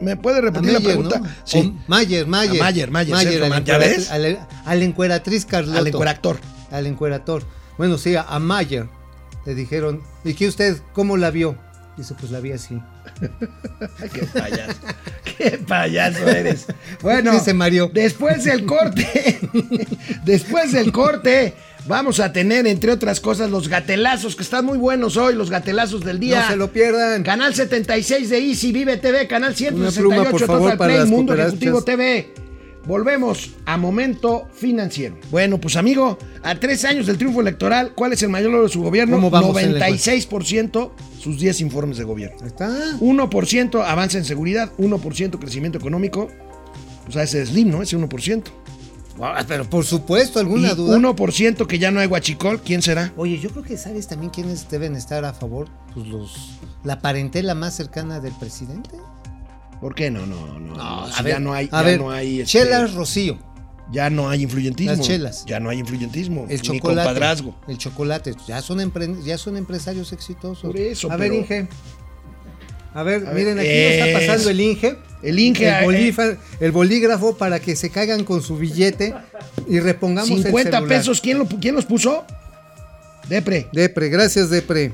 [0.00, 1.18] ¿Me puede A repetir la Mayer, pregunta?
[1.20, 1.28] ¿no?
[1.44, 1.58] Sí.
[1.86, 2.60] O Mayer, Mayer.
[2.60, 4.10] A Mayer, Mayer, a la Mayer, ¿ya encueratriz- ves?
[4.10, 5.78] a la- a la encueratriz Carlotto.
[5.78, 6.38] Al encueractor.
[6.70, 7.42] al encuerator.
[7.78, 8.88] Bueno, sí, a Mayer
[9.44, 11.56] le dijeron, ¿y qué usted cómo la vio?
[11.96, 12.80] Dice, pues la vi así.
[14.12, 14.80] Qué payaso.
[15.38, 16.66] qué payaso eres.
[17.02, 17.90] Bueno, Dice Mario.
[17.92, 19.38] después del corte,
[20.24, 21.54] después del corte,
[21.86, 26.04] vamos a tener, entre otras cosas, los gatelazos, que están muy buenos hoy, los gatelazos
[26.04, 26.42] del día.
[26.42, 27.22] No se lo pierdan.
[27.22, 31.34] Canal 76 de Easy, Vive TV, Canal Una 168, pluma, por favor, Total Play, Mundo.
[31.34, 32.49] Ejecutivo TV.
[32.90, 35.16] Volvemos a Momento Financiero.
[35.30, 38.72] Bueno, pues amigo, a tres años del triunfo electoral, ¿cuál es el mayor logro de
[38.72, 39.14] su gobierno?
[39.14, 42.38] ¿Cómo vamos en la 96% sus 10 informes de gobierno.
[42.40, 42.68] Ahí está.
[42.98, 46.30] 1% avance en seguridad, 1% crecimiento económico.
[47.04, 47.80] Pues a ese es Slim, ¿no?
[47.80, 48.42] Ese 1%.
[49.20, 50.98] Ah, Pero por supuesto, Y alguna duda.
[50.98, 53.12] 1% que ya no hay guachicol, ¿quién será?
[53.16, 57.54] Oye, yo creo que sabes también quiénes deben estar a favor, pues los la parentela
[57.54, 58.90] más cercana del presidente.
[59.80, 60.26] ¿Por qué no?
[60.26, 60.76] No, no.
[60.76, 63.38] no, a si ver, ya no hay, a ya ver, no hay este, Chelas Rocío,
[63.90, 64.96] ya no hay influyentismo.
[64.96, 65.44] Las chelas.
[65.46, 66.42] Ya no hay influyentismo.
[66.48, 67.54] el ni chocolate, compadrazgo.
[67.66, 70.62] el chocolate, ya son empre- ya son empresarios exitosos.
[70.70, 71.66] Por eso, A ver, Inge.
[72.92, 74.96] A ver, A ver, miren, aquí nos es- está pasando el Inge.
[75.22, 79.14] El Inge, el, eh, el bolígrafo para que se caigan con su billete
[79.68, 80.88] y repongamos el 50 celular.
[80.98, 82.24] pesos, ¿quién, lo, ¿quién los puso?
[83.28, 83.68] Depre.
[83.72, 84.92] Depre, gracias Depre.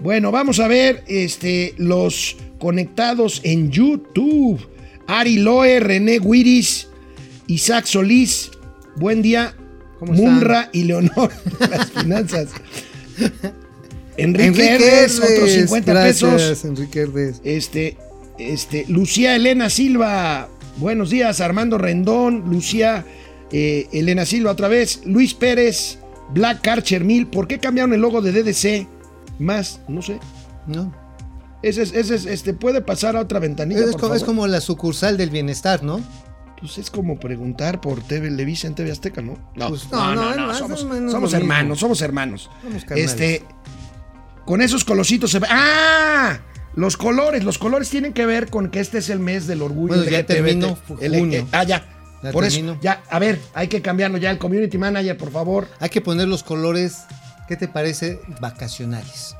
[0.00, 4.58] Bueno, vamos a ver este, los conectados en YouTube.
[5.06, 6.88] Ari Loe, René Guiris,
[7.46, 8.52] Isaac Solís.
[8.96, 9.54] Buen día.
[9.98, 11.30] ¿Cómo Munra y Leonor.
[11.60, 12.48] Las finanzas.
[14.16, 16.64] Enrique, Enrique Herdes, Herdes, otros 50 gracias, pesos.
[16.64, 17.42] Enrique Herdes.
[17.44, 17.98] Este,
[18.38, 20.48] este, Lucía Elena Silva.
[20.78, 22.48] Buenos días, Armando Rendón.
[22.48, 23.04] Lucía
[23.52, 25.02] eh, Elena Silva otra vez.
[25.04, 25.98] Luis Pérez,
[26.32, 27.26] Black Archer Mil.
[27.26, 28.88] ¿Por qué cambiaron el logo de DDC?
[29.38, 30.18] Más, no sé.
[30.66, 31.03] ¿no?
[31.68, 33.80] Ese es, ese es, este, puede pasar a otra ventanilla.
[33.80, 34.34] Es, por como, es favor?
[34.36, 36.00] como la sucursal del bienestar, ¿no?
[36.60, 39.38] Pues es como preguntar por TV Levisa en TV Azteca, ¿no?
[39.54, 41.12] No, Pues, no, no, no, somos, no hermanos,
[41.80, 42.50] somos hermanos.
[42.62, 43.42] Somos este,
[44.44, 45.46] con esos colorcitos se ve.
[45.50, 46.38] ¡Ah!
[46.76, 49.94] Los colores, los colores tienen que ver con que este es el mes del orgullo
[49.94, 50.18] Bueno, ya
[51.00, 51.38] El- junio.
[51.40, 51.84] eh, ah, ya.
[52.22, 52.72] Ya Por terminó.
[52.72, 54.30] eso, ya, a ver, hay que cambiarlo ya.
[54.30, 55.68] El community manager, por favor.
[55.78, 57.02] Hay que poner los colores,
[57.48, 58.18] ¿qué te parece?
[58.40, 59.36] Vacacionales.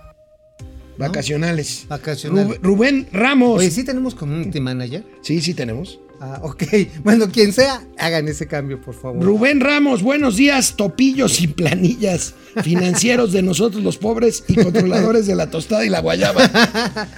[0.98, 1.86] Vacacionales.
[1.88, 2.58] Vacacionales.
[2.58, 3.58] Rub- Rubén Ramos.
[3.58, 5.04] Oye, ¿sí tenemos community manager?
[5.22, 6.00] Sí, sí tenemos.
[6.20, 6.62] Ah, ok.
[7.04, 9.22] Bueno, quien sea, hagan ese cambio, por favor.
[9.22, 15.34] Rubén Ramos, buenos días, topillos y planillas financieros de nosotros los pobres y controladores de
[15.34, 16.48] la tostada y la guayaba.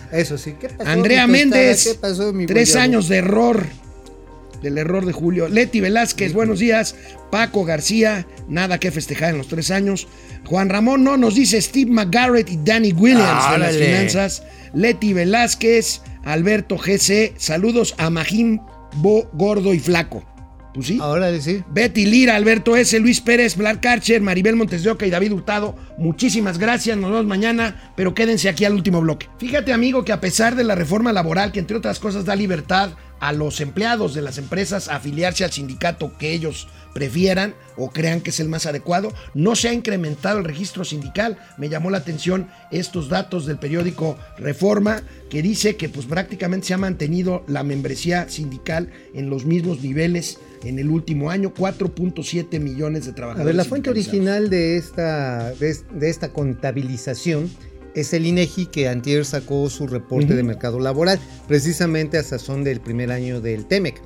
[0.12, 0.54] Eso sí.
[0.58, 1.60] ¿Qué pasó, Andrea mi tostada?
[1.62, 3.66] Méndez, ¿Qué pasó, mi tres años de error,
[4.62, 5.48] del error de Julio.
[5.48, 6.94] Leti Velázquez, buenos días.
[7.30, 10.08] Paco García, nada que festejar en los tres años.
[10.44, 14.42] Juan Ramón no nos dice Steve McGarrett y Danny Williams de las finanzas.
[14.74, 18.60] Leti Velázquez, Alberto GC, saludos a Magín
[18.96, 20.35] Bo Gordo y Flaco.
[20.76, 20.98] Pues sí.
[21.00, 21.64] Ahora sí.
[21.70, 25.74] Betty Lira, Alberto S., Luis Pérez, Black Archer, Maribel Montes de Oca y David Hurtado.
[25.96, 29.30] Muchísimas gracias, nos vemos mañana, pero quédense aquí al último bloque.
[29.38, 32.90] Fíjate, amigo, que a pesar de la reforma laboral, que entre otras cosas da libertad
[33.20, 38.22] a los empleados de las empresas a afiliarse al sindicato que ellos prefieran o crean
[38.22, 39.12] que es el más adecuado.
[39.34, 41.36] No se ha incrementado el registro sindical.
[41.58, 46.72] Me llamó la atención estos datos del periódico Reforma que dice que pues prácticamente se
[46.74, 53.04] ha mantenido la membresía sindical en los mismos niveles en el último año, 4.7 millones
[53.04, 53.46] de A trabajadores.
[53.46, 57.50] ver, la fuente original de esta, de, es- de esta contabilización
[57.94, 62.80] es el INEGI que antier sacó su reporte de mercado laboral, precisamente a sazón del
[62.80, 64.00] primer año del TEMEC.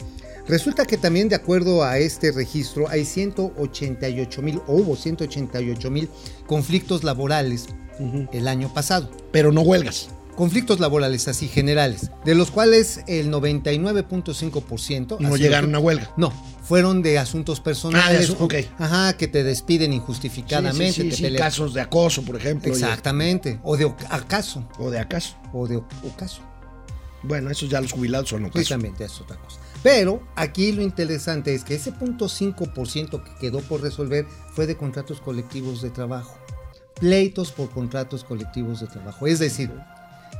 [0.48, 6.08] Resulta que también de acuerdo a este registro hay 188 mil, o hubo 188 mil
[6.46, 7.66] conflictos laborales
[8.32, 9.10] el año pasado.
[9.32, 10.08] Pero no huelgas.
[10.36, 16.10] Conflictos laborales así generales, de los cuales el 99.5% No llegaron que- a huelga.
[16.16, 16.32] no,
[16.62, 18.06] fueron de asuntos personales.
[18.08, 18.54] Ah, de asu- ok.
[18.78, 20.92] Ajá, que te despiden Sí, injustificadamente.
[21.02, 22.72] sí, sí, sí, casos de acoso, por ejemplo.
[22.72, 23.58] Exactamente.
[23.62, 24.66] O de acaso.
[24.78, 25.36] O de acaso.
[25.52, 26.40] O de ocaso.
[27.22, 28.54] Bueno, esos ya los jubilados son ocaso.
[28.54, 29.58] Precisamente, es otra cosa.
[29.82, 34.76] Pero aquí lo interesante es que ese punto 5% que quedó por resolver fue de
[34.76, 36.36] contratos colectivos de trabajo.
[36.98, 39.26] Pleitos por contratos colectivos de trabajo.
[39.26, 39.70] Es decir,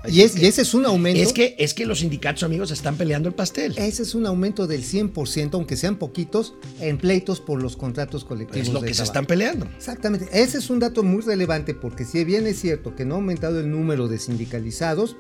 [0.07, 1.21] y, es, y ese es un aumento.
[1.21, 3.77] Es que, es que los sindicatos, amigos, están peleando el pastel.
[3.77, 8.69] Ese es un aumento del 100%, aunque sean poquitos, en pleitos por los contratos colectivos
[8.69, 9.13] es lo de que se trabajo.
[9.13, 9.67] están peleando.
[9.77, 13.19] Exactamente, ese es un dato muy relevante porque si bien es cierto que no ha
[13.19, 15.17] aumentado el número de sindicalizados,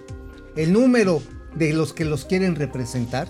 [0.56, 1.22] el número
[1.54, 3.28] de los que los quieren representar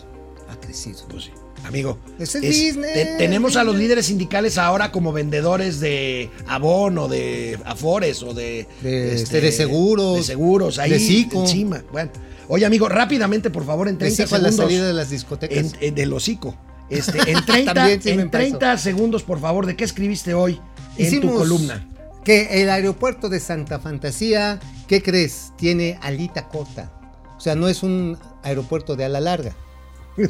[0.51, 0.99] ha crecido.
[1.09, 1.31] Pues sí.
[1.65, 6.97] Amigo, Ese es business, te- tenemos a los líderes sindicales ahora como vendedores de Avon
[6.97, 11.83] o de Afores o de, De, este, de seguros, de seguros ahí de encima.
[11.93, 12.11] Bueno,
[12.49, 15.59] oye amigo, rápidamente por favor en 30 Decía a la segundos salida de las discotecas.
[15.59, 16.57] en, en- del hocico.
[16.89, 18.41] Este, en 30, También sí me en pasó.
[18.41, 20.59] 30 segundos por favor, ¿de qué escribiste hoy
[20.97, 21.87] en tu columna?
[22.25, 25.53] Que el aeropuerto de Santa Fantasía, ¿qué crees?
[25.59, 26.91] Tiene alita corta.
[27.37, 29.55] O sea, no es un aeropuerto de ala larga.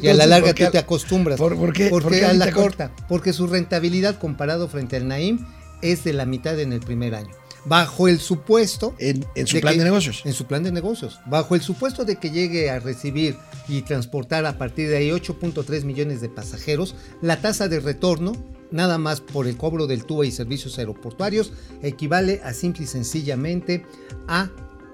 [0.01, 1.37] Y a la larga ¿por qué tú te acostumbras.
[1.39, 2.89] por- por qué- Porque por qué a la corta?
[2.89, 3.07] corta.
[3.07, 5.45] Porque su rentabilidad comparado frente al Naim
[5.81, 7.31] es de la mitad en el primer año.
[7.65, 10.21] Bajo el supuesto En, en su de plan que- de negocios.
[10.25, 11.19] En su plan de negocios.
[11.27, 13.35] Bajo el supuesto de que llegue a recibir
[13.67, 18.33] y transportar a partir de ahí 8.3 millones de pasajeros, la tasa de retorno,
[18.71, 23.85] nada más por el cobro del TUA y servicios aeroportuarios, equivale a simple y sencillamente
[24.27, 24.49] a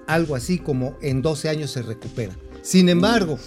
[0.07, 2.35] algo así como en 12 años se recupera.
[2.63, 3.39] Sin embargo,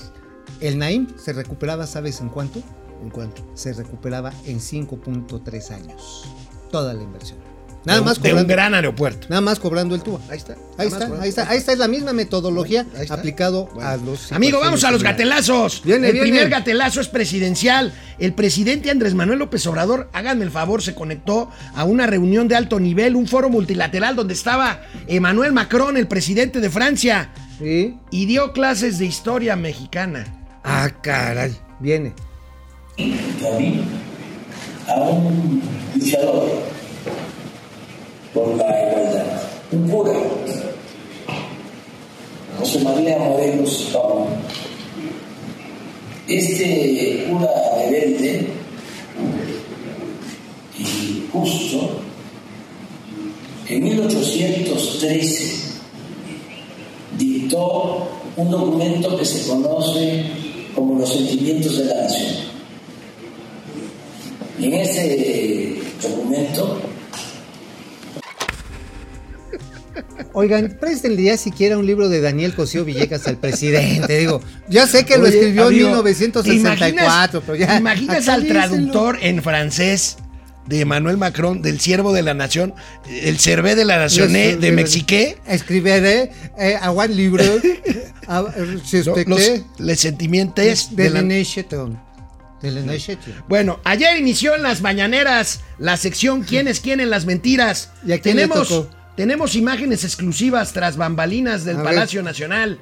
[0.60, 2.62] el Naim se recuperaba, ¿sabes en cuánto?
[3.02, 3.42] ¿En cuánto?
[3.54, 6.24] Se recuperaba en 5.3 años.
[6.70, 7.38] Toda la inversión.
[7.82, 9.26] Nada de, más de un cobrando, gran aeropuerto.
[9.30, 10.20] nada más cobrando el TUA.
[10.28, 10.54] Ahí está.
[10.76, 13.14] Ahí está, ahí está, ahí está, es la misma metodología está.
[13.14, 13.88] aplicado Bueno.
[13.88, 14.30] a los.
[14.32, 15.80] Amigo, vamos a los gatelazos.
[15.82, 16.28] Viene, el viene.
[16.28, 17.94] primer gatelazo es presidencial.
[18.18, 22.56] El presidente Andrés Manuel López Obrador, háganme el favor, se conectó a una reunión de
[22.56, 28.26] alto nivel, un foro multilateral donde estaba Emmanuel Macron, el presidente de Francia, Sí, y
[28.26, 30.26] dio clases de historia mexicana.
[30.72, 31.50] Ah, caray.
[31.80, 32.12] Viene.
[32.96, 33.80] David
[34.86, 35.60] a un
[35.96, 36.48] luchador
[38.32, 39.42] por la igualdad,
[39.72, 40.12] un cura,
[42.56, 44.28] José María Morelos Pablo.
[46.28, 48.46] Este cura rebelde
[50.78, 52.00] y justo,
[53.68, 55.52] en 1813
[57.18, 60.39] dictó un documento que se conoce
[60.74, 62.34] como los sentimientos de la nación.
[64.58, 66.82] Y en ese documento
[70.32, 74.16] Oigan, préstenle ya siquiera un libro de Daniel Cosío Villegas al presidente.
[74.18, 77.64] Digo, ya sé que lo Oye, escribió amigo, en 1964, ¿te pero ya.
[77.78, 80.18] imaginas- ¿te imaginas al traductor en francés
[80.70, 82.74] de Emmanuel Macron, del siervo de la nación,
[83.08, 85.36] el cervé de la nación Les- de Mexiqué?
[85.44, 87.42] Escribiré eh, a un libro
[88.28, 91.22] a, usted los, sentimientos de de la-.
[91.22, 93.18] De Nation.
[93.48, 97.90] Bueno, ayer inició en las mañaneras la sección ¿Quién es quién en las mentiras?
[98.06, 98.90] ¿Y a quién le tenemos, tocó?
[99.16, 101.86] tenemos imágenes exclusivas tras bambalinas del A ver.
[101.86, 102.78] Palacio Nacional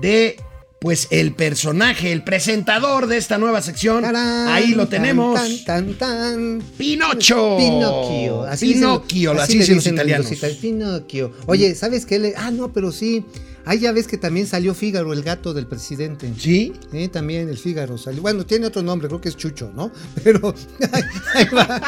[0.00, 0.40] de
[0.80, 4.02] pues el personaje, el presentador de esta nueva sección.
[4.02, 5.34] Tarán, Ahí lo tenemos.
[5.34, 6.62] Tan, tan, tan.
[6.76, 7.56] Pinocho.
[7.58, 8.42] Pinocchio.
[8.44, 10.30] Así Pinocchio, dicen- así le dicen los italianos.
[10.30, 11.32] itali- Pinocchio.
[11.46, 12.18] Oye, ¿sabes qué?
[12.20, 13.24] Le- Ah, no, pero sí.
[13.64, 16.32] Ahí ya ves que también salió Fígaro, el gato del presidente.
[16.38, 16.72] ¿Sí?
[16.90, 18.22] Sí, también el Fígaro salió.
[18.22, 19.90] Bueno, tiene otro nombre, creo que es Chucho, ¿no?
[20.24, 20.54] Pero
[20.92, 21.02] ahí,
[21.34, 21.82] ahí va.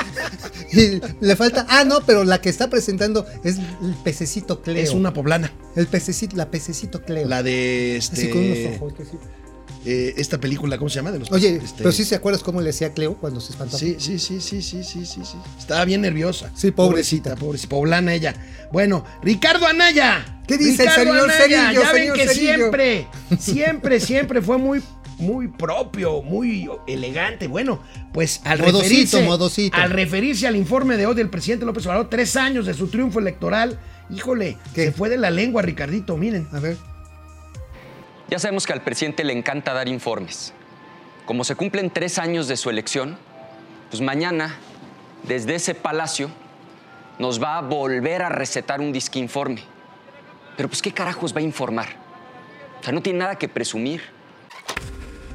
[0.73, 1.65] Y le falta.
[1.71, 4.77] Ah, no, pero la que está presentando es el pececito Cleo.
[4.83, 5.51] Es una poblana.
[5.77, 7.29] El pececito, la pececito Cleo.
[7.29, 8.17] La de este.
[8.17, 8.93] Así con unos ojos.
[9.01, 9.17] así.
[9.87, 11.11] eh, esta película, ¿cómo se llama?
[11.13, 13.79] De los Oye, este- pero sí se acuerdas cómo le hacía Cleo cuando se espantaba.
[13.79, 15.37] Sí, sí, sí, sí, sí, sí, sí, sí.
[15.59, 16.51] Estaba bien nerviosa.
[16.55, 17.37] Sí, pobrecita.
[17.37, 18.35] pobrecita, poblana ella.
[18.73, 20.43] Bueno, Ricardo Anaya.
[20.47, 22.55] ¿Qué dice el señor Anaya, Cerillo, Ya ven que Cerillo?
[22.57, 23.07] siempre,
[23.39, 24.83] siempre, siempre fue muy
[25.19, 27.47] muy propio, muy elegante.
[27.47, 27.81] Bueno,
[28.13, 29.77] pues al Modosito, referirse, modosito.
[29.77, 33.19] al referirse al informe de hoy del presidente López Obrador, tres años de su triunfo
[33.19, 33.79] electoral,
[34.13, 34.87] híjole, ¿Qué?
[34.87, 36.49] se fue de la lengua, Ricardito, miren.
[36.53, 36.77] A ver.
[38.29, 40.53] Ya sabemos que al presidente le encanta dar informes.
[41.27, 43.17] Como se cumplen tres años de su elección,
[43.91, 44.57] pues mañana,
[45.25, 46.31] desde ese palacio,
[47.19, 49.63] nos va a volver a recetar un disque informe.
[50.57, 51.89] Pero pues, ¿qué carajos va a informar?
[52.81, 54.03] O sea, no tiene nada que presumir.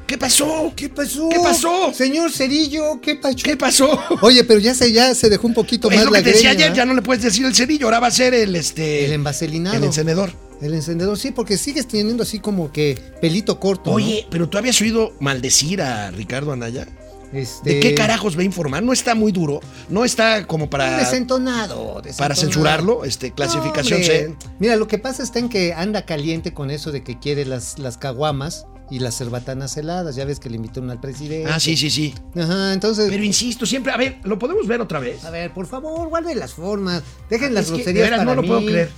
[0.07, 0.71] ¿Qué pasó?
[0.75, 1.29] ¿Qué pasó?
[1.29, 1.91] ¿Qué pasó?
[1.93, 3.37] Señor Cerillo, ¿qué pasó?
[3.43, 3.99] ¿Qué pasó?
[4.21, 6.31] Oye, pero ya se, ya se dejó un poquito es más lo la que te
[6.33, 8.55] decía greña, ayer, ya no le puedes decir el cerillo, ahora va a ser el
[8.55, 9.77] este El envaselinado.
[9.77, 10.31] el encendedor.
[10.61, 13.89] El encendedor, sí, porque sigues teniendo así como que pelito corto.
[13.89, 13.95] ¿no?
[13.97, 16.87] Oye, pero tú habías oído maldecir a Ricardo Anaya.
[17.33, 18.81] Este, ¿De qué carajos va a informar?
[18.83, 22.17] No está muy duro, no está como para Desentonado, desentonado.
[22.17, 24.35] para censurarlo, este clasificación No, C.
[24.59, 27.79] Mira, lo que pasa está en que anda caliente con eso de que quiere las,
[27.79, 30.15] las caguamas y las cerbatanas heladas.
[30.15, 31.51] Ya ves que le invitaron al presidente.
[31.51, 32.13] Ah, sí, sí, sí.
[32.39, 33.09] Ajá, entonces.
[33.09, 35.23] Pero insisto, siempre, a ver, ¿lo podemos ver otra vez?
[35.25, 37.03] a ver, por favor, guarden las formas.
[37.29, 38.47] Dejen las Es que, de groserías veras, para no lo mí.
[38.47, 38.89] puedo creer.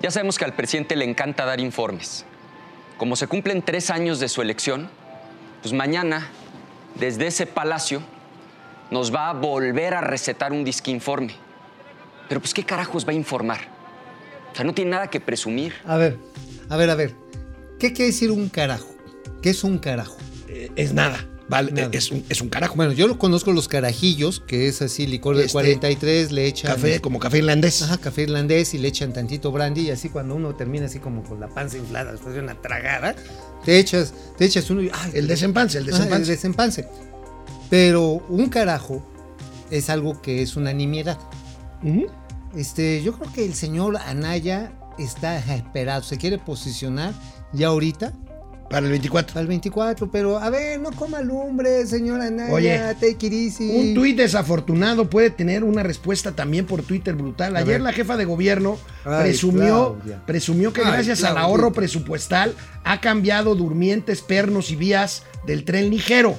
[0.00, 2.24] Ya sabemos que al presidente le encanta dar informes.
[2.98, 4.88] Como se cumplen tres años de su elección,
[5.62, 6.28] pues mañana,
[6.94, 8.00] desde ese palacio,
[8.90, 11.34] nos va a volver a recetar un disque informe.
[12.28, 13.58] Pero pues, ¿qué carajos va a informar?
[14.52, 15.74] O sea, no tiene nada que presumir.
[15.84, 16.18] A ver,
[16.68, 17.14] a ver, a ver.
[17.78, 18.88] ¿Qué quiere decir un carajo?
[19.42, 20.16] ¿Qué es un carajo?
[20.48, 21.90] Eh, es nada, vale, Nada.
[21.92, 22.74] Es, un, es un carajo.
[22.74, 26.74] Bueno, yo lo conozco los carajillos, que es así, licor de Este, 43, le echan.
[26.74, 27.82] café, como café irlandés.
[27.82, 31.22] Ajá, café irlandés y le echan tantito brandy y así cuando uno termina así como
[31.22, 33.14] con la panza inflada después de una tragada,
[33.64, 35.12] te echas, te echas uno y ¡ay!
[35.14, 36.22] El desempance, el Ajá, desempance.
[36.22, 36.88] el desempance.
[37.70, 39.04] Pero un carajo
[39.70, 41.18] es algo que es una nimiedad.
[42.56, 47.12] Este, yo creo que el señor Anaya está esperado, se quiere posicionar
[47.52, 48.12] ya ahorita
[48.68, 49.32] Para el 24.
[49.32, 53.70] para el 24, pero a ver, no coma lumbre, señor Anaya, Oye, take it easy.
[53.70, 57.56] Un tuit desafortunado puede tener una respuesta también por Twitter brutal.
[57.56, 58.76] A Ayer la jefa de gobierno
[59.06, 60.22] Ay, presumió, Claudia.
[60.26, 65.88] presumió que Ay, gracias al ahorro presupuestal ha cambiado durmientes, pernos y vías del tren
[65.88, 66.38] ligero.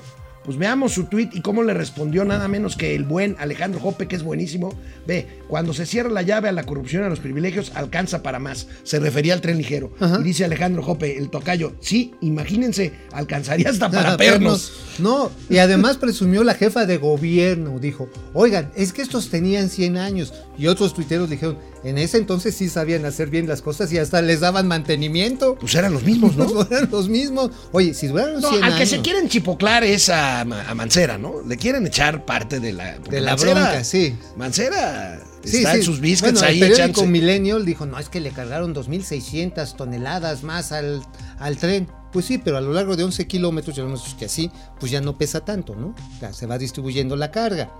[0.49, 4.07] Pues veamos su tuit y cómo le respondió nada menos que el buen Alejandro Jope,
[4.07, 4.73] que es buenísimo.
[5.05, 8.65] Ve, cuando se cierra la llave a la corrupción, a los privilegios, alcanza para más.
[8.81, 9.93] Se refería al tren ligero.
[9.99, 10.17] Ajá.
[10.19, 14.71] Y dice Alejandro Jope, el tocayo, sí, imagínense, alcanzaría hasta para pernos.
[14.97, 19.97] No, y además presumió la jefa de gobierno, dijo, oigan, es que estos tenían 100
[19.97, 20.33] años.
[20.57, 24.21] Y otros tuiteros dijeron, en ese entonces sí sabían hacer bien las cosas y hasta
[24.21, 25.55] les daban mantenimiento.
[25.59, 26.45] Pues eran los mismos, ¿no?
[26.53, 27.51] Pues eran los mismos.
[27.71, 31.17] Oye, si duraron No, 100 al que años, se quieren chipoclar es a, a Mancera,
[31.17, 31.35] ¿no?
[31.47, 32.97] Le quieren echar parte de la...
[32.99, 34.15] De la Mancera- bronca, sí.
[34.35, 35.77] Mancera Sí, está sí.
[35.77, 39.75] en sus biscuits Bueno, ahí el periódico Millennial dijo, no, es que le cargaron 2.600
[39.77, 41.01] toneladas más al,
[41.39, 41.87] al tren.
[42.11, 44.99] Pues sí, pero a lo largo de 11 kilómetros, ya vemos que así, pues ya
[44.99, 45.95] no pesa tanto, ¿no?
[46.19, 47.71] Ya se va distribuyendo la carga.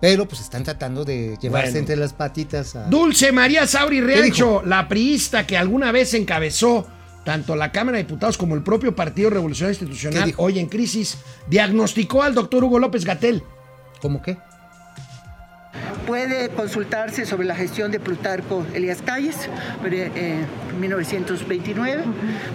[0.00, 1.78] Pero pues están tratando de llevarse Bueno.
[1.78, 2.84] entre las patitas a...
[2.84, 4.00] Dulce María Sauri?
[4.00, 6.86] Riancho, la priista que alguna vez encabezó
[7.24, 11.18] tanto la Cámara de Diputados como el propio Partido Revolucionario ¿Qué Institucional, hoy en crisis,
[11.48, 13.42] diagnosticó al doctor Hugo López Gatel.
[14.00, 14.38] ¿Cómo qué?
[16.06, 19.48] Puede consultarse sobre la gestión de Plutarco Elías Calles,
[19.84, 20.44] eh,
[20.78, 22.02] 1929,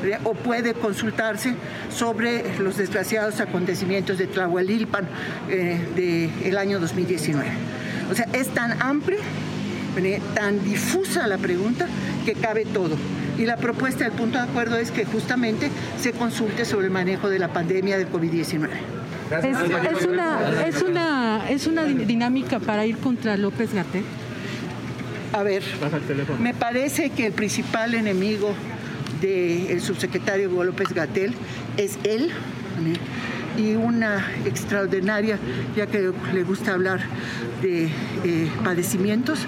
[0.02, 0.20] ¿verdad?
[0.24, 1.56] o puede consultarse
[1.90, 5.08] sobre los desgraciados acontecimientos de Tlahualilpan
[5.50, 7.48] eh, del año 2019.
[8.12, 9.20] O sea, es tan amplia,
[10.34, 11.88] tan difusa la pregunta
[12.26, 12.98] que cabe todo.
[13.38, 17.30] Y la propuesta del punto de acuerdo es que justamente se consulte sobre el manejo
[17.30, 18.70] de la pandemia de COVID-19.
[19.32, 24.04] Es, es una, es, una, es una dinámica para ir contra López Gatel.
[25.34, 25.64] A ver,
[26.40, 28.54] me parece que el principal enemigo
[29.22, 31.34] del subsecretario Hugo López Gatel
[31.78, 32.32] es él
[33.58, 35.40] y una extraordinaria,
[35.76, 37.02] ya que le gusta hablar
[37.62, 37.86] de
[38.24, 39.40] eh, padecimientos,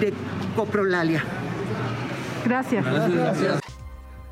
[0.00, 0.12] de
[0.56, 1.22] coprolalia.
[2.44, 2.84] Gracias.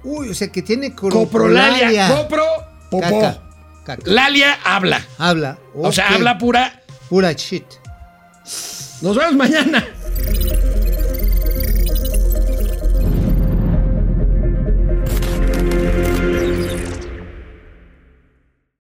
[0.02, 2.44] Uy, o sea que tiene Coprolalia, copro,
[2.90, 3.20] popó.
[3.20, 3.47] Caca,
[3.96, 4.10] caca.
[4.10, 5.00] Lalia habla.
[5.18, 5.58] Habla.
[5.74, 6.82] O sea, habla pura.
[7.08, 7.64] Pura shit.
[9.00, 9.86] Nos vemos mañana.